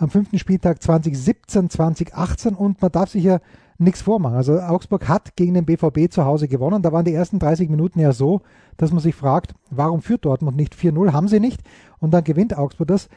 am 0.03 0.11
fünften 0.11 0.39
Spieltag 0.39 0.83
2017, 0.83 1.71
2018 1.71 2.55
und 2.55 2.83
man 2.83 2.91
darf 2.91 3.11
sich 3.11 3.25
ja 3.25 3.41
nichts 3.79 4.03
vormachen. 4.03 4.37
Also 4.37 4.59
Augsburg 4.59 5.09
hat 5.09 5.37
gegen 5.37 5.55
den 5.55 5.65
BVB 5.65 6.11
zu 6.11 6.25
Hause 6.25 6.49
gewonnen. 6.49 6.83
Da 6.83 6.93
waren 6.93 7.05
die 7.05 7.15
ersten 7.15 7.39
30 7.39 7.71
Minuten 7.71 8.01
ja 8.01 8.13
so, 8.13 8.43
dass 8.77 8.91
man 8.91 9.01
sich 9.01 9.15
fragt, 9.15 9.55
warum 9.71 10.03
führt 10.03 10.25
Dortmund 10.25 10.57
nicht 10.57 10.75
4-0? 10.75 11.13
Haben 11.13 11.29
sie 11.29 11.41
nicht. 11.41 11.63
Und 12.01 12.13
dann 12.13 12.25
gewinnt 12.25 12.57
Augsburg 12.57 12.89
das. 12.89 13.09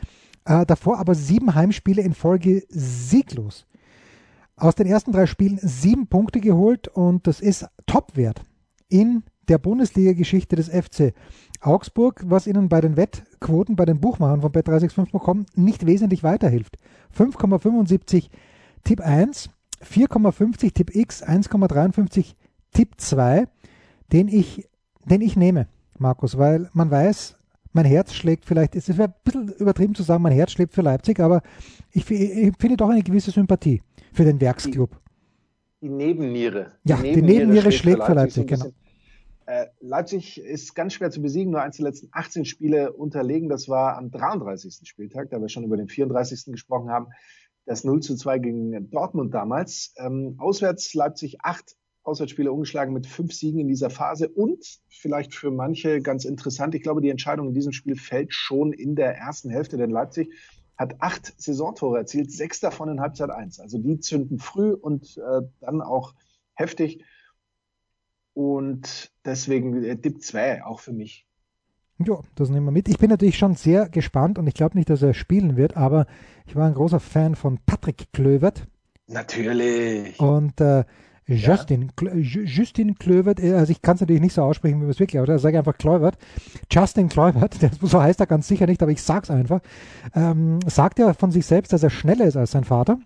Äh, 0.45 0.65
davor 0.65 0.99
aber 0.99 1.15
sieben 1.15 1.55
Heimspiele 1.55 2.03
in 2.03 2.13
Folge 2.13 2.63
sieglos. 2.69 3.65
Aus 4.55 4.75
den 4.75 4.87
ersten 4.87 5.11
drei 5.11 5.25
Spielen 5.25 5.59
sieben 5.61 6.07
Punkte 6.07 6.39
geholt 6.39 6.87
und 6.87 7.27
das 7.27 7.41
ist 7.41 7.67
Topwert 7.87 8.43
in 8.87 9.23
der 9.49 9.57
Bundesliga-Geschichte 9.57 10.55
des 10.55 10.69
FC 10.69 11.13
Augsburg, 11.65 12.21
was 12.25 12.47
ihnen 12.47 12.69
bei 12.69 12.81
den 12.81 12.95
Wettquoten, 12.95 13.75
bei 13.75 13.85
den 13.85 13.99
Buchmachern 13.99 14.41
von 14.41 14.51
bet365.com 14.51 15.45
nicht 15.55 15.85
wesentlich 15.85 16.23
weiterhilft. 16.23 16.77
5,75 17.17 18.29
Tipp 18.83 19.01
1, 19.01 19.49
4,50 19.83 20.73
Tipp 20.73 20.95
X, 20.95 21.23
1,53 21.23 22.33
Tipp 22.71 22.89
2, 22.97 23.47
den 24.11 24.27
ich, 24.27 24.67
den 25.05 25.21
ich 25.21 25.35
nehme, 25.35 25.67
Markus, 25.97 26.37
weil 26.37 26.69
man 26.73 26.91
weiß, 26.91 27.37
mein 27.73 27.85
Herz 27.85 28.13
schlägt 28.13 28.45
vielleicht, 28.45 28.75
es 28.75 28.87
wäre 28.89 29.09
ein 29.09 29.13
bisschen 29.23 29.49
übertrieben 29.57 29.95
zu 29.95 30.03
sagen, 30.03 30.23
mein 30.23 30.33
Herz 30.33 30.51
schlägt 30.51 30.73
für 30.73 30.81
Leipzig, 30.81 31.19
aber 31.19 31.41
ich, 31.91 32.09
ich 32.09 32.53
finde 32.57 32.77
doch 32.77 32.89
eine 32.89 33.03
gewisse 33.03 33.31
Sympathie 33.31 33.81
für 34.13 34.23
den 34.23 34.39
Werksclub. 34.39 34.91
Die, 35.81 35.87
die 35.87 35.93
Nebenniere. 35.93 36.71
Die 36.83 36.89
ja, 36.89 36.97
Nebenniere 36.97 37.21
die 37.21 37.33
Nebenniere 37.33 37.71
schlägt, 37.71 37.97
schlägt 37.97 38.03
für 38.05 38.13
Leipzig, 38.13 38.43
für 38.43 38.55
Leipzig 38.55 38.63
genau. 38.63 38.84
Äh, 39.45 39.67
Leipzig 39.79 40.39
ist 40.39 40.73
ganz 40.73 40.93
schwer 40.93 41.11
zu 41.11 41.21
besiegen, 41.21 41.51
nur 41.51 41.61
eins 41.61 41.77
der 41.77 41.85
letzten 41.85 42.09
18 42.11 42.45
Spiele 42.45 42.93
unterlegen. 42.93 43.49
Das 43.49 43.69
war 43.69 43.97
am 43.97 44.11
33. 44.11 44.87
Spieltag, 44.87 45.29
da 45.29 45.39
wir 45.39 45.49
schon 45.49 45.63
über 45.63 45.77
den 45.77 45.87
34. 45.87 46.51
gesprochen 46.51 46.89
haben 46.89 47.07
das 47.65 47.83
0 47.83 47.99
zu 48.01 48.15
2 48.15 48.39
gegen 48.39 48.89
Dortmund 48.91 49.33
damals. 49.33 49.93
Ähm, 49.97 50.35
auswärts 50.37 50.93
Leipzig 50.93 51.37
acht 51.41 51.75
Auswärtsspiele 52.03 52.51
umgeschlagen 52.51 52.93
mit 52.93 53.07
fünf 53.07 53.33
Siegen 53.33 53.59
in 53.59 53.67
dieser 53.67 53.89
Phase 53.89 54.29
und 54.29 54.63
vielleicht 54.89 55.33
für 55.33 55.49
manche 55.49 56.01
ganz 56.01 56.23
interessant, 56.23 56.75
ich 56.75 56.83
glaube, 56.83 57.01
die 57.01 57.09
Entscheidung 57.09 57.47
in 57.47 57.53
diesem 57.55 57.71
Spiel 57.71 57.95
fällt 57.95 58.31
schon 58.31 58.73
in 58.73 58.95
der 58.95 59.15
ersten 59.17 59.49
Hälfte, 59.49 59.77
denn 59.77 59.89
Leipzig 59.89 60.31
hat 60.77 61.01
acht 61.01 61.33
Saisontore 61.41 61.97
erzielt, 61.97 62.31
sechs 62.31 62.59
davon 62.59 62.89
in 62.89 63.01
Halbzeit 63.01 63.31
eins. 63.31 63.59
Also 63.59 63.79
die 63.79 63.99
zünden 63.99 64.37
früh 64.37 64.71
und 64.71 65.17
äh, 65.17 65.41
dann 65.61 65.81
auch 65.81 66.13
heftig. 66.53 67.03
Und 68.35 69.11
deswegen 69.23 69.83
äh, 69.83 69.95
Tipp 69.95 70.21
2 70.21 70.65
auch 70.65 70.81
für 70.81 70.93
mich. 70.93 71.25
Ja, 71.97 72.19
das 72.35 72.49
nehmen 72.49 72.65
wir 72.65 72.71
mit. 72.71 72.89
Ich 72.89 72.97
bin 72.97 73.09
natürlich 73.09 73.37
schon 73.37 73.55
sehr 73.55 73.87
gespannt 73.87 74.37
und 74.37 74.45
ich 74.47 74.53
glaube 74.53 74.77
nicht, 74.77 74.89
dass 74.89 75.01
er 75.01 75.13
spielen 75.13 75.55
wird, 75.55 75.77
aber 75.77 76.05
ich 76.45 76.55
war 76.55 76.67
ein 76.67 76.73
großer 76.73 76.99
Fan 76.99 77.35
von 77.35 77.59
Patrick 77.65 78.11
Klövert. 78.11 78.67
Natürlich. 79.07 80.19
Und 80.19 80.59
äh, 80.59 80.83
Justin, 81.27 81.91
ja. 82.01 82.13
Justin 82.13 82.95
Klövert, 82.95 83.39
äh, 83.39 83.53
also 83.53 83.71
ich 83.71 83.81
kann 83.81 83.95
es 83.95 84.01
natürlich 84.01 84.21
nicht 84.21 84.33
so 84.33 84.43
aussprechen, 84.43 84.81
wie 84.81 84.85
wir 84.85 84.91
es 84.91 84.99
wirklich, 84.99 85.21
oder 85.21 85.39
sage 85.39 85.57
einfach 85.57 85.77
Klövert. 85.77 86.17
Justin 86.69 87.07
Klövert, 87.07 87.55
so 87.81 88.01
heißt 88.01 88.19
er 88.19 88.27
ganz 88.27 88.49
sicher 88.49 88.67
nicht, 88.67 88.83
aber 88.83 88.91
ich 88.91 89.01
sag's 89.01 89.31
einfach, 89.31 89.61
ähm, 90.13 90.59
sagt 90.67 90.99
ja 90.99 91.13
von 91.13 91.31
sich 91.31 91.45
selbst, 91.45 91.71
dass 91.71 91.81
er 91.81 91.89
schneller 91.89 92.25
ist 92.25 92.35
als 92.35 92.51
sein 92.51 92.65
Vater 92.65 92.99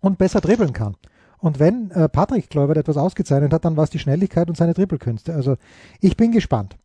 und 0.00 0.18
besser 0.18 0.40
dribbeln 0.40 0.72
kann. 0.72 0.96
Und 1.38 1.58
wenn 1.58 1.90
äh, 1.90 2.08
Patrick 2.08 2.50
Kluivert 2.50 2.78
etwas 2.78 2.96
ausgezeichnet 2.96 3.52
hat, 3.52 3.64
dann 3.64 3.76
war 3.76 3.84
es 3.84 3.90
die 3.90 3.98
Schnelligkeit 3.98 4.48
und 4.48 4.56
seine 4.56 4.74
Dribbelkünste. 4.74 5.34
Also 5.34 5.56
ich 6.00 6.16
bin 6.16 6.32
gespannt. 6.32 6.76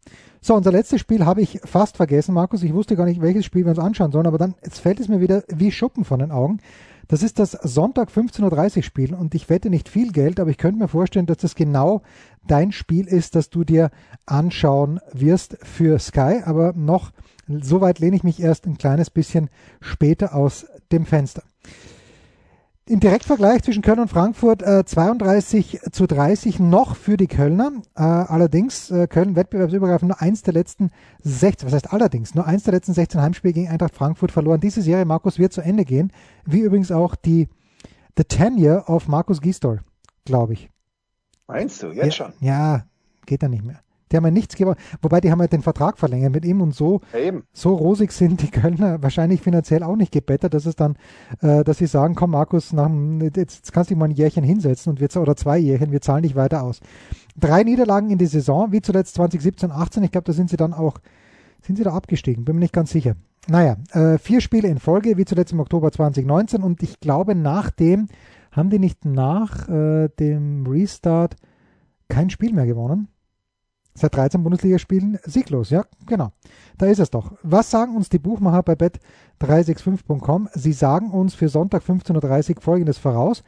So, 0.42 0.56
unser 0.56 0.72
letztes 0.72 1.00
Spiel 1.00 1.26
habe 1.26 1.42
ich 1.42 1.60
fast 1.64 1.98
vergessen, 1.98 2.34
Markus. 2.34 2.64
Ich 2.64 2.74
wusste 2.74 2.96
gar 2.96 3.06
nicht, 3.06 3.22
welches 3.22 3.46
Spiel 3.46 3.64
wir 3.64 3.70
uns 3.70 3.80
anschauen 3.80 4.12
sollen, 4.12 4.28
aber 4.28 4.38
dann 4.38 4.56
jetzt 4.64 4.80
fällt 4.80 5.00
es 5.00 5.08
mir 5.08 5.22
wieder 5.22 5.44
wie 5.48 5.72
Schuppen 5.72 6.04
von 6.04 6.20
den 6.20 6.32
Augen. 6.32 6.60
Das 7.08 7.24
ist 7.24 7.40
das 7.40 7.52
Sonntag 7.52 8.10
15.30 8.10 8.78
Uhr 8.78 8.84
Spiel 8.84 9.14
und 9.14 9.36
ich 9.36 9.50
wette 9.50 9.70
nicht 9.70 9.90
viel 9.90 10.14
Geld, 10.14 10.40
aber 10.40 10.50
ich 10.50 10.58
könnte 10.58 10.80
mir 10.80 10.88
vorstellen, 10.88 11.26
dass 11.26 11.38
das 11.38 11.56
genau 11.56 12.04
dein 12.48 12.72
Spiel 12.72 13.06
ist, 13.06 13.36
das 13.36 13.50
du 13.50 13.64
dir 13.64 13.92
anschauen 14.26 15.00
wirst 15.12 15.58
für 15.62 16.00
Sky. 16.00 16.42
Aber 16.46 16.74
noch, 16.74 17.12
soweit 17.48 18.00
lehne 18.00 18.16
ich 18.16 18.24
mich 18.24 18.42
erst 18.42 18.66
ein 18.66 18.78
kleines 18.78 19.10
bisschen 19.10 19.50
später 19.82 20.34
aus 20.34 20.66
dem 20.92 21.06
Fenster. 21.06 21.44
Im 22.92 23.00
Direktvergleich 23.00 23.64
zwischen 23.64 23.84
Köln 23.84 24.00
und 24.00 24.10
Frankfurt 24.10 24.62
äh, 24.64 24.84
32 24.84 25.80
zu 25.94 26.08
30 26.08 26.60
noch 26.60 26.98
für 26.98 27.16
die 27.16 27.28
Kölner. 27.28 27.72
Äh, 27.96 28.02
allerdings 28.02 28.92
äh, 28.92 29.08
Köln 29.08 29.38
wettbewerbsübergreifend 29.38 30.10
nur 30.10 30.22
eins 30.22 30.42
der 30.42 30.54
letzten 30.54 30.92
16, 31.24 31.68
was 31.68 31.74
heißt 31.74 31.94
allerdings, 31.94 32.36
nur 32.36 32.46
eins 32.46 32.64
der 32.64 32.74
letzten 32.74 32.94
16 32.94 33.22
Heimspiele 33.22 33.54
gegen 33.54 33.70
Eintracht 33.70 33.96
Frankfurt 33.96 34.34
verloren. 34.34 34.60
Diese 34.60 34.82
Serie, 34.82 35.06
Markus, 35.06 35.40
wird 35.40 35.54
zu 35.54 35.62
Ende 35.62 35.86
gehen, 35.86 36.12
wie 36.44 36.60
übrigens 36.60 36.92
auch 36.92 37.16
die 37.16 37.48
The 38.18 38.26
Tenure 38.26 38.84
of 38.88 39.08
Markus 39.08 39.40
Gisdol, 39.40 39.80
glaube 40.26 40.52
ich. 40.52 40.70
Meinst 41.48 41.82
du, 41.84 41.92
jetzt 41.94 42.04
ja, 42.04 42.12
schon? 42.12 42.34
Ja, 42.42 42.84
geht 43.26 43.42
da 43.42 43.48
nicht 43.48 43.64
mehr. 43.64 43.80
Die 44.12 44.18
haben 44.18 44.26
ja 44.26 44.32
nichts 44.32 44.56
gewonnen. 44.56 44.78
Wobei, 45.02 45.22
die 45.22 45.32
haben 45.32 45.40
ja 45.40 45.48
den 45.48 45.62
Vertrag 45.62 45.98
verlängert 45.98 46.34
mit 46.34 46.46
ihm 46.46 46.62
und 46.62 46.76
so, 46.76 47.02
ja, 47.14 47.34
so 47.54 47.76
rosig 47.76 48.12
sind 48.12 48.42
die 48.42 48.52
Kölner 48.52 49.02
wahrscheinlich 49.02 49.42
finanziell 49.42 49.84
auch 49.84 49.96
nicht 49.96 50.12
gebettert, 50.12 50.54
dass 50.54 50.66
es 50.66 50.76
dann, 50.76 50.98
äh, 51.42 51.64
dass 51.64 51.78
sie 51.78 51.88
sagen, 51.88 52.16
komm 52.16 52.32
Markus, 52.32 52.74
nach, 52.74 52.90
jetzt, 53.22 53.38
jetzt 53.38 53.74
kannst 53.74 53.90
du 53.90 53.94
dich 53.94 54.00
mal 54.00 54.06
ein 54.06 54.12
Jährchen 54.12 54.44
hinsetzen 54.44 54.92
und 54.92 55.00
wir, 55.00 55.10
oder 55.22 55.36
zwei 55.36 55.58
Jährchen, 55.58 55.92
wir 55.92 56.02
zahlen 56.02 56.24
dich 56.24 56.36
weiter 56.36 56.64
aus. 56.64 56.80
Drei 57.38 57.64
Niederlagen 57.64 58.10
in 58.10 58.18
die 58.18 58.26
Saison, 58.26 58.72
wie 58.72 58.82
zuletzt 58.82 59.16
2017, 59.16 59.72
18. 59.72 60.04
Ich 60.04 60.12
glaube, 60.12 60.26
da 60.26 60.34
sind 60.34 60.50
sie 60.50 60.58
dann 60.58 60.74
auch, 60.74 61.00
sind 61.62 61.78
sie 61.78 61.84
da 61.84 61.94
abgestiegen, 61.94 62.46
bin 62.46 62.56
mir 62.56 62.62
nicht 62.62 62.74
ganz 62.74 62.92
sicher. 62.92 63.16
Naja, 63.48 63.78
äh, 63.92 64.18
vier 64.18 64.42
Spiele 64.42 64.68
in 64.68 64.80
Folge, 64.80 65.18
wie 65.18 65.26
zuletzt 65.26 65.54
im 65.54 65.60
Oktober 65.60 65.92
2019 65.92 66.62
und 66.62 66.84
ich 66.84 67.00
glaube, 67.00 67.36
nachdem 67.36 68.08
haben 68.52 68.70
die 68.70 68.80
nicht 68.80 69.06
nach 69.06 69.68
äh, 69.70 70.10
dem 70.20 70.66
Restart 70.68 71.36
kein 72.10 72.30
Spiel 72.30 72.54
mehr 72.54 72.66
gewonnen. 72.66 73.08
Seit 73.94 74.16
13 74.16 74.42
Bundesligaspielen 74.42 75.20
sieglos, 75.26 75.70
ja, 75.70 75.86
genau. 76.06 76.32
Da 76.78 76.86
ist 76.86 77.00
es 77.00 77.10
doch. 77.10 77.34
Was 77.44 77.70
sagen 77.70 77.96
uns 77.96 78.10
die 78.10 78.20
Buchmacher 78.20 78.64
bei 78.64 78.74
bet365.com? 78.74 80.50
Sie 80.54 80.74
sagen 80.74 81.12
uns 81.12 81.36
für 81.36 81.50
Sonntag 81.50 81.84
15.30 81.84 82.56
Uhr 82.56 82.62
folgendes 82.62 82.98
voraus. 82.98 83.44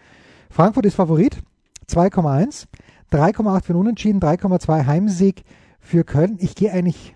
Frankfurt 0.50 0.86
ist 0.86 0.96
Favorit, 0.96 1.42
2,1, 1.88 2.68
3,8 3.12 3.64
für 3.64 3.78
Unentschieden, 3.78 4.20
3,2 4.20 4.86
Heimsieg 4.86 5.44
für 5.80 6.04
Köln. 6.04 6.38
Ich 6.40 6.56
gehe 6.56 6.72
eigentlich, 6.72 7.16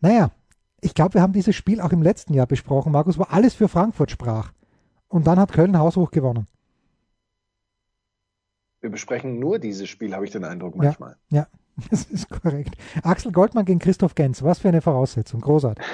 naja, 0.00 0.30
ich 0.80 0.94
glaube, 0.94 1.14
wir 1.14 1.22
haben 1.22 1.32
dieses 1.32 1.54
Spiel 1.54 1.80
auch 1.80 1.92
im 1.92 2.02
letzten 2.02 2.34
Jahr 2.34 2.46
besprochen, 2.46 2.90
Markus, 2.90 3.18
wo 3.18 3.22
alles 3.24 3.54
für 3.54 3.68
Frankfurt 3.68 4.10
sprach. 4.10 4.52
Und 5.08 5.26
dann 5.26 5.38
hat 5.38 5.52
Köln 5.52 5.78
haushoch 5.78 6.10
gewonnen. 6.10 6.46
Wir 8.80 8.90
besprechen 8.90 9.38
nur 9.38 9.60
dieses 9.60 9.88
Spiel, 9.88 10.14
habe 10.14 10.24
ich 10.24 10.32
den 10.32 10.44
Eindruck 10.44 10.74
manchmal. 10.74 11.16
Ja, 11.28 11.38
ja. 11.38 11.46
Das 11.90 12.04
ist 12.04 12.28
korrekt. 12.28 12.76
Axel 13.02 13.32
Goldmann 13.32 13.64
gegen 13.64 13.78
Christoph 13.78 14.14
Gens. 14.14 14.42
Was 14.42 14.58
für 14.58 14.68
eine 14.68 14.82
Voraussetzung. 14.82 15.40
Großartig. 15.40 15.84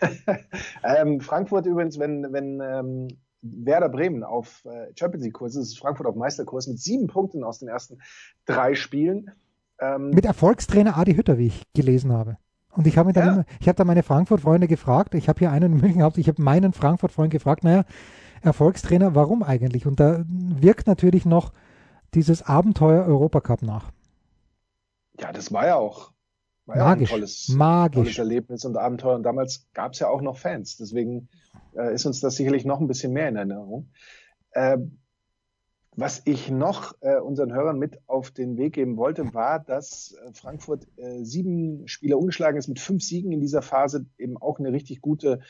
ähm, 0.84 1.20
Frankfurt 1.20 1.66
übrigens, 1.66 1.98
wenn, 1.98 2.32
wenn 2.32 2.60
ähm, 2.60 3.08
Werder 3.42 3.88
Bremen 3.88 4.24
auf 4.24 4.64
äh, 4.64 4.92
Champions 4.98 5.24
League 5.24 5.34
Kurs 5.34 5.54
ist, 5.54 5.68
ist 5.68 5.78
Frankfurt 5.78 6.06
auf 6.06 6.16
Meisterkurs 6.16 6.66
mit 6.66 6.78
sieben 6.78 7.08
Punkten 7.08 7.44
aus 7.44 7.58
den 7.58 7.68
ersten 7.68 7.98
drei 8.46 8.74
Spielen. 8.74 9.30
Ähm, 9.80 10.10
mit 10.10 10.24
Erfolgstrainer 10.24 10.96
Adi 10.96 11.14
Hütter, 11.14 11.38
wie 11.38 11.48
ich 11.48 11.62
gelesen 11.74 12.12
habe. 12.12 12.38
Und 12.70 12.86
ich 12.86 12.96
habe 12.96 13.12
ja. 13.12 13.44
ich 13.60 13.68
habe 13.68 13.76
da 13.76 13.84
meine 13.84 14.02
Frankfurt-Freunde 14.02 14.66
gefragt, 14.66 15.14
ich 15.14 15.28
habe 15.28 15.40
hier 15.40 15.50
einen 15.50 15.74
in 15.74 15.80
München 15.80 15.98
gehabt, 15.98 16.16
ich 16.16 16.28
habe 16.28 16.40
meinen 16.40 16.72
Frankfurt-Freund 16.72 17.30
gefragt, 17.30 17.64
naja, 17.64 17.84
Erfolgstrainer, 18.40 19.14
warum 19.14 19.42
eigentlich? 19.42 19.86
Und 19.86 20.00
da 20.00 20.24
wirkt 20.26 20.86
natürlich 20.86 21.26
noch 21.26 21.52
dieses 22.14 22.42
Abenteuer 22.42 23.04
Europacup 23.06 23.62
nach. 23.62 23.90
Ja, 25.18 25.32
das 25.32 25.52
war 25.52 25.66
ja 25.66 25.76
auch, 25.76 26.12
war 26.66 26.76
magisch, 26.76 27.10
ja 27.10 27.16
ein 27.16 27.20
tolles, 27.20 27.48
magisch. 27.48 27.96
tolles 27.96 28.18
Erlebnis 28.18 28.64
und 28.64 28.76
Abenteuer. 28.76 29.16
Und 29.16 29.22
damals 29.22 29.68
gab 29.74 29.92
es 29.92 29.98
ja 29.98 30.08
auch 30.08 30.22
noch 30.22 30.38
Fans. 30.38 30.76
Deswegen 30.76 31.28
äh, 31.76 31.94
ist 31.94 32.06
uns 32.06 32.20
das 32.20 32.36
sicherlich 32.36 32.64
noch 32.64 32.80
ein 32.80 32.88
bisschen 32.88 33.12
mehr 33.12 33.28
in 33.28 33.36
Erinnerung. 33.36 33.90
Äh, 34.52 34.78
was 35.94 36.22
ich 36.24 36.50
noch 36.50 36.94
äh, 37.00 37.18
unseren 37.18 37.52
Hörern 37.52 37.78
mit 37.78 38.00
auf 38.06 38.30
den 38.30 38.56
Weg 38.56 38.74
geben 38.74 38.96
wollte, 38.96 39.34
war, 39.34 39.60
dass 39.60 40.12
äh, 40.14 40.32
Frankfurt 40.32 40.86
äh, 40.96 41.22
sieben 41.22 41.86
Spieler 41.86 42.18
umgeschlagen 42.18 42.56
ist 42.56 42.68
mit 42.68 42.80
fünf 42.80 43.02
Siegen 43.02 43.30
in 43.32 43.40
dieser 43.40 43.60
Phase. 43.60 44.06
Eben 44.16 44.38
auch 44.38 44.58
eine 44.58 44.72
richtig 44.72 45.02
gute 45.02 45.40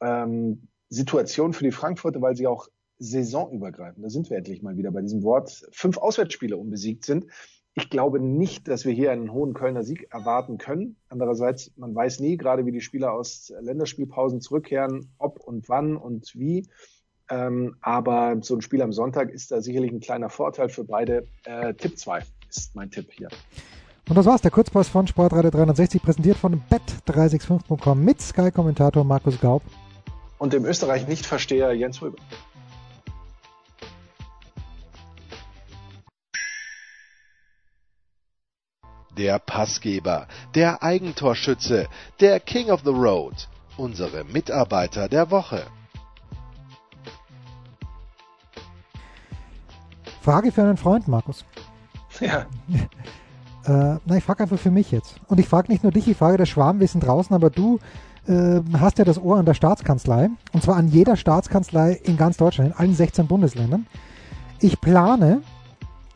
ähm, 0.00 0.68
Situation 0.88 1.52
für 1.52 1.62
die 1.62 1.70
Frankfurter, 1.70 2.20
weil 2.20 2.36
sie 2.36 2.48
auch 2.48 2.68
saisonübergreifend, 2.98 4.04
da 4.04 4.08
sind 4.08 4.30
wir 4.30 4.38
endlich 4.38 4.62
mal 4.62 4.76
wieder 4.76 4.90
bei 4.90 5.02
diesem 5.02 5.22
Wort, 5.22 5.66
fünf 5.70 5.98
Auswärtsspiele 5.98 6.56
unbesiegt 6.56 7.04
sind. 7.04 7.26
Ich 7.78 7.90
glaube 7.90 8.20
nicht, 8.20 8.68
dass 8.68 8.86
wir 8.86 8.94
hier 8.94 9.12
einen 9.12 9.30
hohen 9.30 9.52
Kölner 9.52 9.82
Sieg 9.84 10.08
erwarten 10.10 10.56
können. 10.56 10.96
Andererseits, 11.10 11.72
man 11.76 11.94
weiß 11.94 12.20
nie, 12.20 12.38
gerade 12.38 12.64
wie 12.64 12.72
die 12.72 12.80
Spieler 12.80 13.12
aus 13.12 13.52
Länderspielpausen 13.60 14.40
zurückkehren, 14.40 15.10
ob 15.18 15.40
und 15.40 15.68
wann 15.68 15.98
und 15.98 16.34
wie. 16.34 16.66
Ähm, 17.28 17.76
aber 17.82 18.38
so 18.40 18.54
ein 18.54 18.62
Spiel 18.62 18.80
am 18.80 18.94
Sonntag 18.94 19.30
ist 19.30 19.50
da 19.50 19.60
sicherlich 19.60 19.92
ein 19.92 20.00
kleiner 20.00 20.30
Vorteil 20.30 20.70
für 20.70 20.84
beide. 20.84 21.26
Äh, 21.44 21.74
Tipp 21.74 21.98
2 21.98 22.22
ist 22.48 22.74
mein 22.74 22.90
Tipp 22.90 23.12
hier. 23.12 23.28
Und 24.08 24.16
das 24.16 24.24
war's, 24.24 24.40
der 24.40 24.52
Kurzpass 24.52 24.88
von 24.88 25.06
Sportradio 25.06 25.50
360, 25.50 26.00
präsentiert 26.00 26.38
von 26.38 26.62
bet365.com 26.70 28.02
mit 28.02 28.22
Sky-Kommentator 28.22 29.04
Markus 29.04 29.38
Gaub. 29.38 29.62
Und 30.38 30.54
dem 30.54 30.64
Österreich 30.64 31.06
nicht 31.08 31.26
Versteher 31.26 31.74
Jens 31.74 32.00
Röber. 32.00 32.16
Der 39.16 39.38
Passgeber, 39.38 40.26
der 40.54 40.82
Eigentorschütze, 40.82 41.88
der 42.20 42.40
King 42.40 42.70
of 42.70 42.82
the 42.84 42.90
Road, 42.90 43.48
unsere 43.76 44.24
Mitarbeiter 44.24 45.08
der 45.08 45.30
Woche. 45.30 45.62
Frage 50.22 50.50
für 50.50 50.62
einen 50.62 50.76
Freund, 50.76 51.08
Markus. 51.08 51.44
Ja. 52.20 52.46
Äh, 53.66 53.98
na, 54.06 54.16
ich 54.16 54.22
frage 54.22 54.44
einfach 54.44 54.60
für 54.60 54.70
mich 54.70 54.92
jetzt. 54.92 55.16
Und 55.26 55.40
ich 55.40 55.48
frage 55.48 55.72
nicht 55.72 55.82
nur 55.82 55.90
dich, 55.90 56.06
ich 56.06 56.16
frage 56.16 56.36
das 56.36 56.48
Schwarmwissen 56.48 57.00
draußen, 57.00 57.34
aber 57.34 57.50
du 57.50 57.80
äh, 58.28 58.60
hast 58.74 58.98
ja 58.98 59.04
das 59.04 59.18
Ohr 59.20 59.38
an 59.38 59.44
der 59.44 59.54
Staatskanzlei. 59.54 60.30
Und 60.52 60.62
zwar 60.62 60.76
an 60.76 60.86
jeder 60.86 61.16
Staatskanzlei 61.16 61.94
in 62.04 62.16
ganz 62.16 62.36
Deutschland, 62.36 62.70
in 62.70 62.76
allen 62.76 62.94
16 62.94 63.26
Bundesländern. 63.26 63.88
Ich 64.60 64.80
plane 64.80 65.42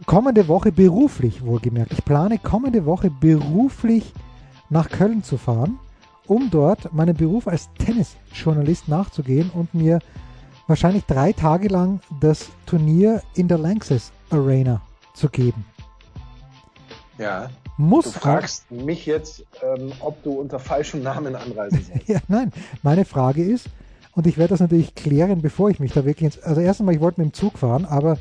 kommende 0.07 0.49
Woche 0.49 0.73
beruflich, 0.73 1.45
wohlgemerkt, 1.45 1.93
ich 1.93 2.05
plane 2.05 2.39
kommende 2.39 2.85
Woche 2.85 3.11
beruflich 3.11 4.13
nach 4.69 4.89
Köln 4.89 5.23
zu 5.23 5.37
fahren, 5.37 5.79
um 6.27 6.51
dort 6.51 6.93
meinem 6.93 7.17
Beruf 7.17 7.49
als 7.49 7.69
Tennisjournalist 7.75 8.89
nachzugehen 8.89 9.51
und 9.51 9.75
mir 9.75 9.99
wahrscheinlich 10.67 11.05
drei 11.05 11.33
Tage 11.33 11.69
lang 11.69 12.01
das 12.21 12.51
Turnier 12.67 13.23
in 13.35 13.49
der 13.49 13.59
Lanxess 13.59 14.13
Arena 14.31 14.81
zu 15.15 15.29
geben. 15.29 15.65
Ja. 17.19 17.51
Muss 17.77 18.05
du 18.05 18.11
fragst 18.11 18.71
mich 18.71 19.07
jetzt, 19.07 19.45
ähm, 19.63 19.93
ob 20.01 20.23
du 20.23 20.33
unter 20.33 20.59
falschem 20.59 21.03
Namen 21.03 21.35
anreisen 21.35 21.83
sollst. 21.83 22.09
ja, 22.09 22.19
nein. 22.29 22.53
Meine 22.83 23.05
Frage 23.05 23.43
ist, 23.43 23.69
und 24.13 24.27
ich 24.27 24.37
werde 24.37 24.51
das 24.51 24.61
natürlich 24.61 24.95
klären, 24.95 25.41
bevor 25.41 25.71
ich 25.71 25.81
mich 25.81 25.93
da 25.93 26.05
wirklich 26.05 26.35
ins. 26.35 26.43
Also, 26.43 26.61
erst 26.61 26.81
einmal, 26.81 26.95
ich 26.95 27.01
wollte 27.01 27.21
mit 27.21 27.33
dem 27.33 27.35
Zug 27.35 27.59
fahren, 27.59 27.87
aber 27.87 28.19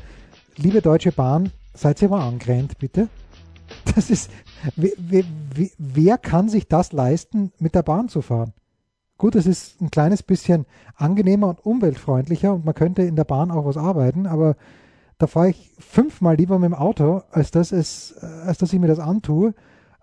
liebe 0.56 0.80
Deutsche 0.80 1.12
Bahn, 1.12 1.50
Seid 1.74 2.02
ihr 2.02 2.08
mal 2.08 2.26
angrennt, 2.26 2.78
bitte? 2.78 3.08
Das 3.94 4.10
ist, 4.10 4.30
wer, 4.76 4.92
wer, 4.98 5.24
wer, 5.78 6.18
kann 6.18 6.48
sich 6.48 6.66
das 6.66 6.92
leisten, 6.92 7.52
mit 7.58 7.74
der 7.74 7.82
Bahn 7.82 8.08
zu 8.08 8.20
fahren? 8.20 8.52
Gut, 9.16 9.36
es 9.36 9.46
ist 9.46 9.80
ein 9.80 9.90
kleines 9.90 10.22
bisschen 10.22 10.66
angenehmer 10.96 11.48
und 11.48 11.64
umweltfreundlicher 11.64 12.54
und 12.54 12.64
man 12.64 12.74
könnte 12.74 13.02
in 13.02 13.16
der 13.16 13.24
Bahn 13.24 13.50
auch 13.50 13.64
was 13.64 13.76
arbeiten, 13.76 14.26
aber 14.26 14.56
da 15.18 15.26
fahre 15.26 15.50
ich 15.50 15.70
fünfmal 15.78 16.36
lieber 16.36 16.58
mit 16.58 16.70
dem 16.70 16.74
Auto, 16.74 17.22
als 17.30 17.50
dass, 17.50 17.72
es, 17.72 18.16
als 18.18 18.58
dass 18.58 18.72
ich 18.72 18.80
mir 18.80 18.86
das 18.86 18.98
antue, 18.98 19.54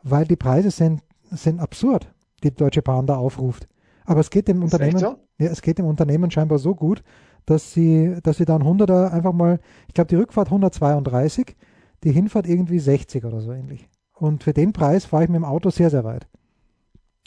weil 0.03 0.25
die 0.25 0.35
Preise 0.35 0.69
sind, 0.69 1.01
sind 1.31 1.59
absurd, 1.59 2.13
die 2.43 2.53
Deutsche 2.53 2.83
Bahn 2.83 3.07
da 3.07 3.17
aufruft. 3.17 3.67
Aber 4.05 4.19
es 4.19 4.29
geht 4.29 4.47
dem 4.47 4.63
Unternehmen, 4.63 4.99
so? 4.99 5.17
ja, 5.39 5.47
es 5.47 5.61
geht 5.61 5.79
dem 5.79 5.85
Unternehmen 5.85 6.29
scheinbar 6.29 6.59
so 6.59 6.75
gut, 6.75 7.03
dass 7.47 7.73
sie, 7.73 8.17
dass 8.23 8.37
sie 8.37 8.45
dann 8.45 8.61
100er 8.61 9.09
einfach 9.09 9.33
mal, 9.33 9.59
ich 9.87 9.93
glaube, 9.93 10.09
die 10.09 10.15
Rückfahrt 10.15 10.49
132, 10.49 11.55
die 12.03 12.11
Hinfahrt 12.11 12.45
irgendwie 12.45 12.77
60 12.77 13.23
oder 13.25 13.41
so 13.41 13.51
ähnlich. 13.51 13.89
Und 14.13 14.43
für 14.43 14.53
den 14.53 14.73
Preis 14.73 15.05
fahre 15.05 15.23
ich 15.23 15.29
mit 15.29 15.37
dem 15.37 15.45
Auto 15.45 15.69
sehr, 15.69 15.89
sehr 15.89 16.03
weit. 16.03 16.27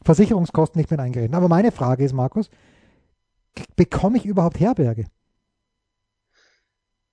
Versicherungskosten 0.04 0.78
nicht 0.78 0.90
mit 0.90 1.00
eingerechnet. 1.00 1.34
Aber 1.34 1.48
meine 1.48 1.72
Frage 1.72 2.04
ist, 2.04 2.12
Markus, 2.12 2.50
bekomme 3.76 4.18
ich 4.18 4.26
überhaupt 4.26 4.60
Herberge? 4.60 5.06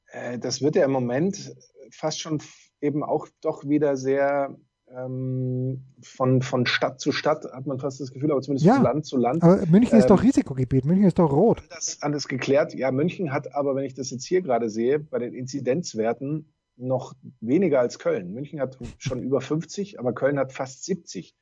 Äh, 0.07 0.37
das 0.37 0.61
wird 0.61 0.75
ja 0.75 0.83
im 0.83 0.91
Moment 0.91 1.55
fast 1.91 2.19
schon 2.19 2.41
eben 2.81 3.03
auch 3.03 3.27
doch 3.39 3.63
wieder 3.63 3.95
sehr 3.95 4.53
ähm, 4.95 5.83
von, 6.01 6.41
von 6.41 6.65
Stadt 6.65 6.99
zu 6.99 7.11
Stadt, 7.11 7.45
hat 7.51 7.65
man 7.65 7.79
fast 7.79 7.99
das 7.99 8.11
Gefühl, 8.11 8.31
aber 8.31 8.41
zumindest 8.41 8.65
ja, 8.65 8.75
von 8.75 8.83
Land 8.83 9.05
zu 9.05 9.17
Land. 9.17 9.43
Aber 9.43 9.65
München 9.65 9.95
ähm, 9.95 9.99
ist 9.99 10.09
doch 10.09 10.23
Risikogebiet, 10.23 10.85
München 10.85 11.07
ist 11.07 11.19
doch 11.19 11.31
rot. 11.31 11.63
Das 11.69 12.01
alles 12.01 12.27
geklärt. 12.27 12.73
Ja, 12.73 12.91
München 12.91 13.31
hat 13.31 13.53
aber, 13.53 13.75
wenn 13.75 13.83
ich 13.83 13.93
das 13.93 14.11
jetzt 14.11 14.25
hier 14.25 14.41
gerade 14.41 14.69
sehe, 14.69 14.99
bei 14.99 15.19
den 15.19 15.33
Inzidenzwerten 15.33 16.53
noch 16.77 17.13
weniger 17.41 17.79
als 17.79 17.99
Köln. 17.99 18.33
München 18.33 18.61
hat 18.61 18.77
schon 18.97 19.23
über 19.23 19.41
50, 19.41 19.99
aber 19.99 20.13
Köln 20.13 20.39
hat 20.39 20.53
fast 20.53 20.85
70, 20.85 21.35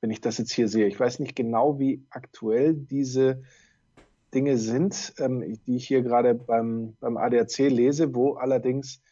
wenn 0.00 0.10
ich 0.10 0.20
das 0.20 0.38
jetzt 0.38 0.52
hier 0.52 0.68
sehe. 0.68 0.86
Ich 0.86 0.98
weiß 0.98 1.18
nicht 1.18 1.36
genau, 1.36 1.78
wie 1.78 2.04
aktuell 2.10 2.74
diese 2.74 3.42
Dinge 4.34 4.56
sind, 4.56 5.12
ähm, 5.18 5.58
die 5.66 5.76
ich 5.76 5.86
hier 5.86 6.02
gerade 6.02 6.34
beim, 6.34 6.96
beim 7.00 7.16
ADAC 7.16 7.58
lese, 7.68 8.14
wo 8.14 8.34
allerdings 8.34 9.02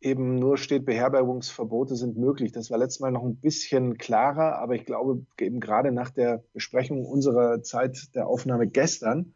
eben 0.00 0.36
nur 0.36 0.58
steht, 0.58 0.84
Beherbergungsverbote 0.84 1.96
sind 1.96 2.16
möglich. 2.16 2.52
Das 2.52 2.70
war 2.70 2.78
letztes 2.78 3.00
Mal 3.00 3.10
noch 3.10 3.24
ein 3.24 3.36
bisschen 3.36 3.98
klarer, 3.98 4.58
aber 4.58 4.74
ich 4.74 4.84
glaube, 4.84 5.24
eben 5.40 5.60
gerade 5.60 5.92
nach 5.92 6.10
der 6.10 6.44
Besprechung 6.52 7.04
unserer 7.04 7.62
Zeit 7.62 8.14
der 8.14 8.28
Aufnahme 8.28 8.68
gestern 8.68 9.34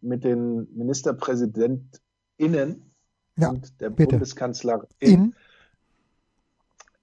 mit 0.00 0.24
den 0.24 0.68
MinisterpräsidentInnen 0.76 2.92
Ja, 3.36 3.50
und 3.50 3.80
der 3.80 3.90
bitte. 3.90 4.10
Bundeskanzlerin 4.10 4.86
In, 5.00 5.34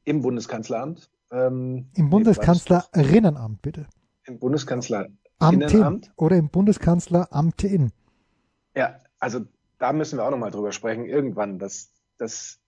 im 0.06 0.22
Bundeskanzleramt. 0.22 1.10
Ähm, 1.32 1.90
Im 1.96 2.10
Bundeskanzlerinnenamt, 2.10 3.62
bitte. 3.62 3.88
Im 4.26 4.40
Bundeskanzlerinnenamt. 4.40 6.14
Oder 6.16 6.38
im 6.38 6.50
Bundeskanzleramtin. 6.50 7.92
Ja, 8.76 9.00
also 9.20 9.42
da 9.80 9.94
müssen 9.94 10.18
wir 10.18 10.26
auch 10.26 10.32
nochmal 10.32 10.52
drüber 10.52 10.72
sprechen, 10.72 11.06
irgendwann, 11.06 11.60
dass, 11.60 11.92
dass 12.18 12.60
ich 12.62 12.63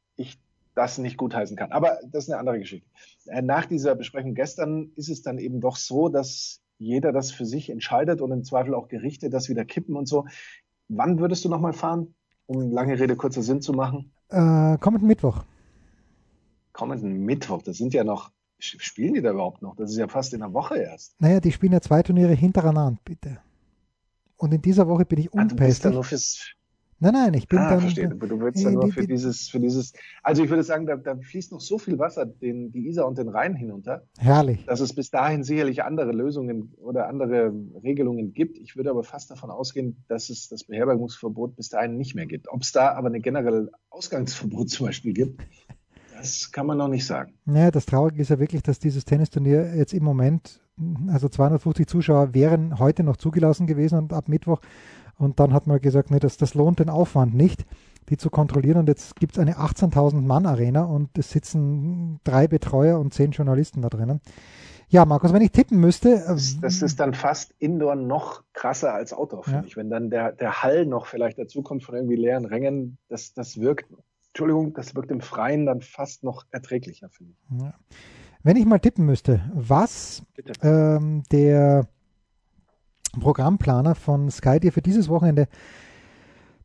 das 0.76 0.98
nicht 0.98 1.18
gutheißen 1.18 1.56
kann. 1.58 1.72
Aber 1.72 2.00
das 2.12 2.26
ist 2.26 2.30
eine 2.30 2.40
andere 2.40 2.60
Geschichte. 2.60 2.88
Äh, 3.28 3.42
Nach 3.42 3.66
dieser 3.66 3.96
Besprechung 3.96 4.34
gestern 4.36 4.92
ist 4.96 5.10
es 5.10 5.22
dann 5.22 5.38
eben 5.40 5.62
doch 5.62 5.78
so, 5.78 6.10
dass 6.10 6.62
jeder 6.78 7.12
das 7.14 7.32
für 7.32 7.46
sich 7.46 7.70
entscheidet 7.70 8.22
und 8.22 8.32
im 8.32 8.44
Zweifel 8.44 8.76
auch 8.76 8.88
Gerichte 8.90 9.30
das 9.30 9.48
wieder 9.50 9.64
kippen 9.66 9.96
und 9.96 10.08
so. 10.08 10.26
Wann 10.90 11.20
würdest 11.20 11.46
du 11.46 11.50
nochmal 11.50 11.74
fahren, 11.74 12.14
um 12.46 12.72
lange 12.72 13.00
Rede, 13.00 13.16
kurzer 13.16 13.42
Sinn 13.42 13.62
zu 13.62 13.72
machen? 13.74 14.12
Äh, 14.30 14.78
kommenden 14.80 15.08
Mittwoch. 15.08 15.44
Kommenden 16.74 17.24
Mittwoch, 17.26 17.62
das 17.62 17.78
sind 17.78 17.94
ja 17.94 18.04
noch, 18.04 18.32
spielen 18.60 19.14
die 19.14 19.22
da 19.22 19.32
überhaupt 19.32 19.62
noch? 19.62 19.76
Das 19.78 19.90
ist 19.92 19.98
ja 19.98 20.08
fast 20.10 20.34
in 20.34 20.42
einer 20.44 20.54
Woche 20.54 20.78
erst. 20.78 21.16
Naja, 21.22 21.40
die 21.40 21.52
spielen 21.54 21.72
ja 21.72 21.80
zwei 21.82 22.04
Turniere 22.04 22.34
hintereinander, 22.34 23.00
bitte. 23.06 23.38
Und 24.36 24.54
in 24.54 24.62
dieser 24.62 24.88
Woche 24.90 25.06
bin 25.06 25.20
ich 25.20 25.30
Ah, 25.34 25.46
du 25.46 25.56
bist 25.56 25.86
da 25.86 25.90
unpässlich. 25.90 25.94
nur 25.94 26.04
fürs, 26.04 26.46
Nein, 26.99 27.13
nein, 27.13 27.34
ich 27.34 27.47
bin 27.49 27.60
ah, 27.60 27.71
dann. 27.71 27.81
verstehe. 27.81 28.08
Du 28.08 28.39
willst 28.39 28.63
ja 28.63 28.71
nur 28.71 28.89
für 28.91 29.01
die- 29.01 29.08
dieses, 29.08 29.49
für 29.49 29.60
dieses, 29.60 29.91
also 30.23 30.43
ich 30.43 30.49
würde 30.49 30.63
sagen, 30.63 30.86
da, 30.86 30.95
da 30.95 31.17
fließt 31.17 31.51
noch 31.51 31.60
so 31.60 31.77
viel 31.77 31.99
Wasser 31.99 32.25
den, 32.25 32.71
die 32.71 32.88
Isar 32.88 33.05
und 33.05 33.17
den 33.17 33.27
Rhein 33.27 33.53
hinunter, 33.53 34.03
Herrlich. 34.17 34.65
dass 34.65 34.79
es 34.79 34.95
bis 34.95 35.12
dahin 35.12 35.43
sicherlich 35.43 35.84
andere 35.84 36.13
Lösungen 36.13 36.73
oder 36.77 37.08
andere 37.10 37.53
Regelungen 37.84 38.31
gibt. 38.34 38.58
Ich 38.58 38.77
würde 38.77 38.91
aber 38.91 39.03
fast 39.03 39.29
davon 39.29 39.51
ausgehen, 39.51 40.03
dass 40.08 40.29
es 40.29 40.47
das 40.47 40.63
Beherbergungsverbot 40.63 41.58
bis 41.58 41.67
dahin 41.69 41.97
nicht 41.97 42.15
mehr 42.15 42.25
gibt. 42.27 42.47
Ob 42.49 42.62
es 42.62 42.71
da 42.71 42.93
aber 42.93 43.08
eine 43.10 43.19
generelle 43.19 43.71
Ausgangsverbot 43.89 44.69
zum 44.69 44.86
Beispiel 44.88 45.13
gibt, 45.13 45.41
das 46.17 46.51
kann 46.53 46.65
man 46.65 46.77
noch 46.77 46.88
nicht 46.88 47.05
sagen. 47.05 47.34
Naja, 47.43 47.71
das 47.71 47.86
Traurige 47.86 48.21
ist 48.21 48.29
ja 48.29 48.39
wirklich, 48.39 48.63
dass 48.63 48.79
dieses 48.79 49.03
Tennisturnier 49.03 49.75
jetzt 49.75 49.93
im 49.93 50.03
Moment, 50.05 50.62
also 51.08 51.27
250 51.27 51.88
Zuschauer 51.88 52.34
wären 52.34 52.79
heute 52.79 53.03
noch 53.03 53.17
zugelassen 53.17 53.67
gewesen 53.67 53.97
und 53.97 54.13
ab 54.13 54.29
Mittwoch. 54.29 54.62
Und 55.17 55.39
dann 55.39 55.54
hat 55.54 55.67
man 55.67 55.80
gesagt, 55.80 56.12
nee, 56.12 56.19
das, 56.19 56.38
das 56.38 56.54
lohnt 56.56 56.80
den 56.80 56.89
Aufwand 56.89 57.34
nicht, 57.34 57.65
die 58.10 58.17
zu 58.17 58.30
kontrollieren. 58.30 58.78
Und 58.80 58.88
jetzt 58.89 59.15
gibt 59.15 59.34
es 59.34 59.39
eine 59.39 59.58
18.000 59.58 60.21
Mann 60.21 60.45
Arena 60.45 60.84
und 60.84 61.17
es 61.17 61.32
sitzen 61.32 62.19
drei 62.23 62.47
Betreuer 62.47 62.99
und 62.99 63.13
zehn 63.13 63.32
Journalisten 63.32 63.82
da 63.82 63.89
drinnen. 63.89 64.21
Ja, 64.89 65.04
Markus, 65.06 65.34
wenn 65.34 65.41
ich 65.41 65.51
tippen 65.51 65.80
müsste, 65.80 66.10
äh, 66.15 66.28
Das, 66.28 66.60
das 66.62 66.82
ist 66.82 66.99
dann 66.99 67.13
fast 67.13 67.54
Indoor 67.60 67.95
noch 67.95 68.43
krasser 68.54 68.93
als 68.93 69.13
Outdoor, 69.13 69.43
finde 69.43 69.60
Ja. 69.62 69.65
ich. 69.65 69.75
Wenn 69.78 69.89
dann 69.89 70.10
der, 70.10 70.32
der 70.32 70.62
Hall 70.62 70.86
noch 70.86 71.08
vielleicht 71.08 71.39
dazukommt 71.39 71.84
von 71.84 71.95
irgendwie 71.95 72.15
leeren 72.15 72.45
Rängen, 72.45 72.97
das, 73.10 73.34
das 73.34 73.60
wirkt, 73.60 73.86
Entschuldigung, 74.28 74.73
das 74.73 74.93
wirkt 74.93 75.10
im 75.12 75.21
Freien 75.21 75.65
dann 75.65 75.82
fast 75.82 76.23
noch 76.23 76.45
erträglicher, 76.51 77.10
finde 77.10 77.34
ich. 77.34 77.62
Ja. 77.62 77.73
Wenn 78.43 78.58
ich 78.58 78.65
mal 78.65 78.80
tippen 78.80 79.06
müsste, 79.08 79.41
was 79.56 80.21
ähm, 80.62 81.23
der 81.32 81.88
Programmplaner 83.21 83.95
von 83.95 84.30
Sky 84.30 84.60
dir 84.60 84.71
für 84.71 84.82
dieses 84.82 85.10
Wochenende 85.10 85.47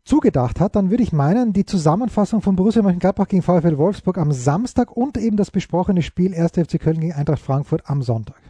zugedacht 0.05 0.61
hat, 0.61 0.77
dann 0.77 0.91
würde 0.91 1.03
ich 1.03 1.13
meinen, 1.13 1.53
die 1.53 1.65
Zusammenfassung 1.65 2.41
von 2.43 2.57
Borussia 2.57 2.83
Mönchengladbach 2.83 3.29
gegen 3.29 3.43
VfL 3.43 3.77
Wolfsburg 3.79 4.19
am 4.19 4.33
Samstag 4.33 4.97
und 4.97 5.17
eben 5.19 5.37
das 5.37 5.51
besprochene 5.51 6.03
Spiel 6.03 6.35
1. 6.35 6.53
FC 6.53 6.81
Köln 6.81 7.01
gegen 7.01 7.13
Eintracht 7.13 7.41
Frankfurt 7.41 7.83
am 7.89 8.03
Sonntag. 8.03 8.41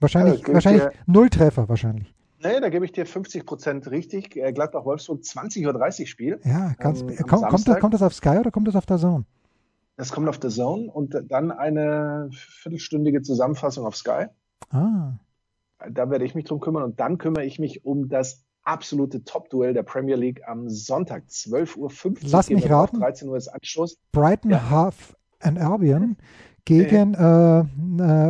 Wahrscheinlich, 0.00 0.42
gilt 0.44 0.54
wahrscheinlich 0.54 0.82
ja- 0.82 0.90
null 1.06 1.30
Treffer 1.30 1.68
wahrscheinlich. 1.68 2.14
Nee, 2.42 2.60
da 2.60 2.68
gebe 2.68 2.84
ich 2.84 2.92
dir 2.92 3.04
50 3.04 3.44
Prozent 3.46 3.90
richtig. 3.90 4.36
Äh, 4.36 4.52
Gladbach-Wolfsburg 4.52 5.22
20.30 5.22 6.00
Uhr 6.02 6.06
Spiel. 6.06 6.40
Ja, 6.44 6.72
ganz, 6.78 7.00
Ähm, 7.00 7.08
am 7.18 7.26
kommt, 7.26 7.66
das, 7.68 7.80
kommt 7.80 7.94
das 7.94 8.02
auf 8.02 8.14
Sky 8.14 8.38
oder 8.38 8.50
kommt 8.52 8.68
das 8.68 8.76
auf 8.76 8.86
der 8.86 8.98
Zone? 8.98 9.24
Das 9.96 10.12
kommt 10.12 10.28
auf 10.28 10.38
der 10.38 10.50
Zone 10.50 10.88
und 10.88 11.16
dann 11.28 11.50
eine 11.50 12.28
viertelstündige 12.32 13.22
Zusammenfassung 13.22 13.84
auf 13.86 13.96
Sky. 13.96 14.26
Ah, 14.70 15.14
Da 15.90 16.10
werde 16.10 16.24
ich 16.24 16.34
mich 16.34 16.44
drum 16.44 16.60
kümmern 16.60 16.82
und 16.82 17.00
dann 17.00 17.18
kümmere 17.18 17.44
ich 17.44 17.58
mich 17.58 17.84
um 17.84 18.08
das 18.08 18.44
absolute 18.64 19.24
Top-Duell 19.24 19.72
der 19.72 19.82
Premier 19.82 20.16
League 20.16 20.42
am 20.46 20.68
Sonntag, 20.68 21.24
12.50 21.28 21.76
Uhr. 21.78 22.16
Lass 22.22 22.50
mich 22.50 22.68
raten. 22.68 22.98
13 23.00 23.28
Uhr 23.28 23.36
ist 23.36 23.48
Anstoß. 23.48 23.98
Brighton 24.12 24.50
Ja. 24.50 24.70
Half 24.70 25.16
and 25.40 25.58
Albion 25.58 26.16
gegen 26.64 27.14
äh, 27.14 27.60
äh, 27.60 27.64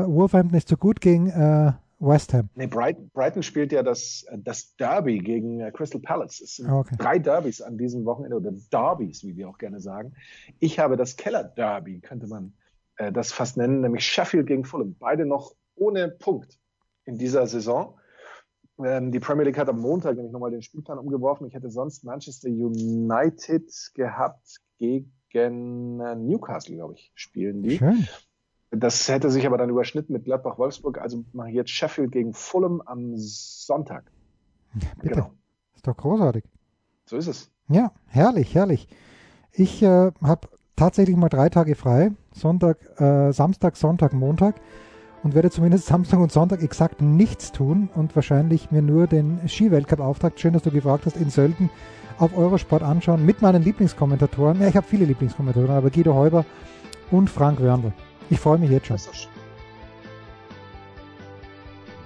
Wolverhampton 0.06 0.56
ist 0.56 0.68
so 0.68 0.76
gut 0.76 1.00
gegen 1.00 1.28
äh, 1.28 1.72
West 1.98 2.32
Ham. 2.32 2.48
Nee, 2.54 2.68
Brighton, 2.68 3.11
Brighton 3.12 3.42
spielt 3.42 3.72
ja 3.72 3.82
das, 3.82 4.24
das 4.37 4.76
Derby 4.76 5.18
gegen 5.18 5.61
äh, 5.61 5.72
Crystal 5.72 6.00
Palace. 6.00 6.40
Es 6.40 6.56
sind 6.56 6.68
Ah, 6.68 6.78
okay. 6.78 6.94
drei 6.96 7.18
Derbys 7.18 7.61
an 7.61 7.76
diesem 7.76 8.04
Wochenende 8.04 8.37
oder 8.37 8.52
Derbys, 8.72 9.24
wie 9.24 9.37
wir 9.37 9.48
auch 9.48 9.58
gerne 9.58 9.80
sagen. 9.80 10.12
Ich 10.61 10.78
habe 10.78 10.96
das 10.96 11.16
Keller 11.16 11.42
Derby, 11.42 11.98
könnte 11.98 12.28
man 12.28 12.52
äh, 12.96 13.11
das 13.11 13.32
fast 13.32 13.56
nennen, 13.56 13.80
nämlich 13.80 14.06
Sheffield 14.06 14.46
gegen 14.46 14.64
Fulham. 14.64 14.94
Beide 15.00 15.26
noch 15.26 15.54
ohne 15.74 16.08
Punkt 16.08 16.58
in 17.09 17.16
dieser 17.16 17.47
Saison. 17.47 17.99
Ähm, 18.79 19.11
die 19.11 19.18
Premier 19.18 19.44
League 19.44 19.59
hat 19.59 19.68
am 19.68 19.81
Montag 19.81 20.14
nämlich 20.14 20.33
nochmal 20.33 20.51
den 20.51 20.62
Spielplan 20.62 20.99
umgeworfen. 20.99 21.47
Ich 21.47 21.55
hätte 21.55 21.71
sonst 21.71 22.05
Manchester 22.05 22.49
United 22.49 23.73
gehabt 23.94 24.61
gegen 24.77 26.01
äh, 26.01 26.14
Newcastle, 26.14 26.77
glaube 26.77 26.94
ich, 26.94 27.11
spielen 27.14 27.62
die. 27.62 27.79
Schön. 27.79 28.07
Das 28.71 29.09
hätte 29.09 29.31
sich 29.31 29.47
aber 29.47 29.57
dann 29.57 29.71
überschnitten 29.71 30.12
mit 30.12 30.25
Gladbach-Wolfsburg. 30.27 30.99
Also 30.99 31.25
mache 31.33 31.49
ich 31.49 31.55
jetzt 31.55 31.71
Sheffield 31.71 32.12
gegen 32.12 32.35
Fulham 32.35 32.83
am 32.83 33.16
Sonntag. 33.16 34.12
Bitte. 35.01 35.14
Genau. 35.14 35.33
Ist 35.75 35.87
doch 35.87 35.97
großartig. 35.97 36.44
So 37.07 37.16
ist 37.16 37.27
es. 37.27 37.51
Ja, 37.71 37.92
herrlich, 38.07 38.55
herrlich. 38.55 38.87
Ich 39.53 39.83
äh, 39.83 40.12
habe 40.23 40.49
tatsächlich 40.77 41.16
mal 41.16 41.31
drei 41.31 41.49
Tage 41.49 41.75
frei. 41.75 42.12
Sonntag, 42.33 42.79
äh, 43.01 43.33
Samstag, 43.33 43.77
Sonntag, 43.77 44.12
Montag. 44.12 44.61
Und 45.22 45.35
werde 45.35 45.50
zumindest 45.50 45.87
Samstag 45.87 46.20
und 46.20 46.31
Sonntag 46.31 46.62
exakt 46.62 47.02
nichts 47.02 47.52
tun 47.52 47.88
und 47.94 48.14
wahrscheinlich 48.14 48.70
mir 48.70 48.83
nur 48.83 49.07
den 49.07 49.40
Skiweltcup-Auftakt, 49.48 50.38
schön, 50.40 50.52
dass 50.52 50.62
du 50.62 50.70
gefragt 50.70 51.07
hast, 51.07 51.16
in 51.16 51.31
Sölden 51.31 51.70
auf 52.18 52.37
Eurosport 52.37 52.83
anschauen 52.83 53.24
mit 53.26 53.42
meinen 53.42 53.62
Lieblingskommentatoren. 53.62 54.61
Ja, 54.61 54.68
ich 54.68 54.76
habe 54.76 54.87
viele 54.87 55.04
Lieblingskommentatoren, 55.04 55.76
aber 55.76 55.90
Guido 55.90 56.14
Heuber 56.14 56.44
und 57.11 57.31
Frank 57.31 57.61
Wörndl. 57.61 57.92
Ich 58.31 58.40
freue 58.40 58.59
mich 58.59 58.70
jetzt 58.70 58.87
schon. 58.87 58.98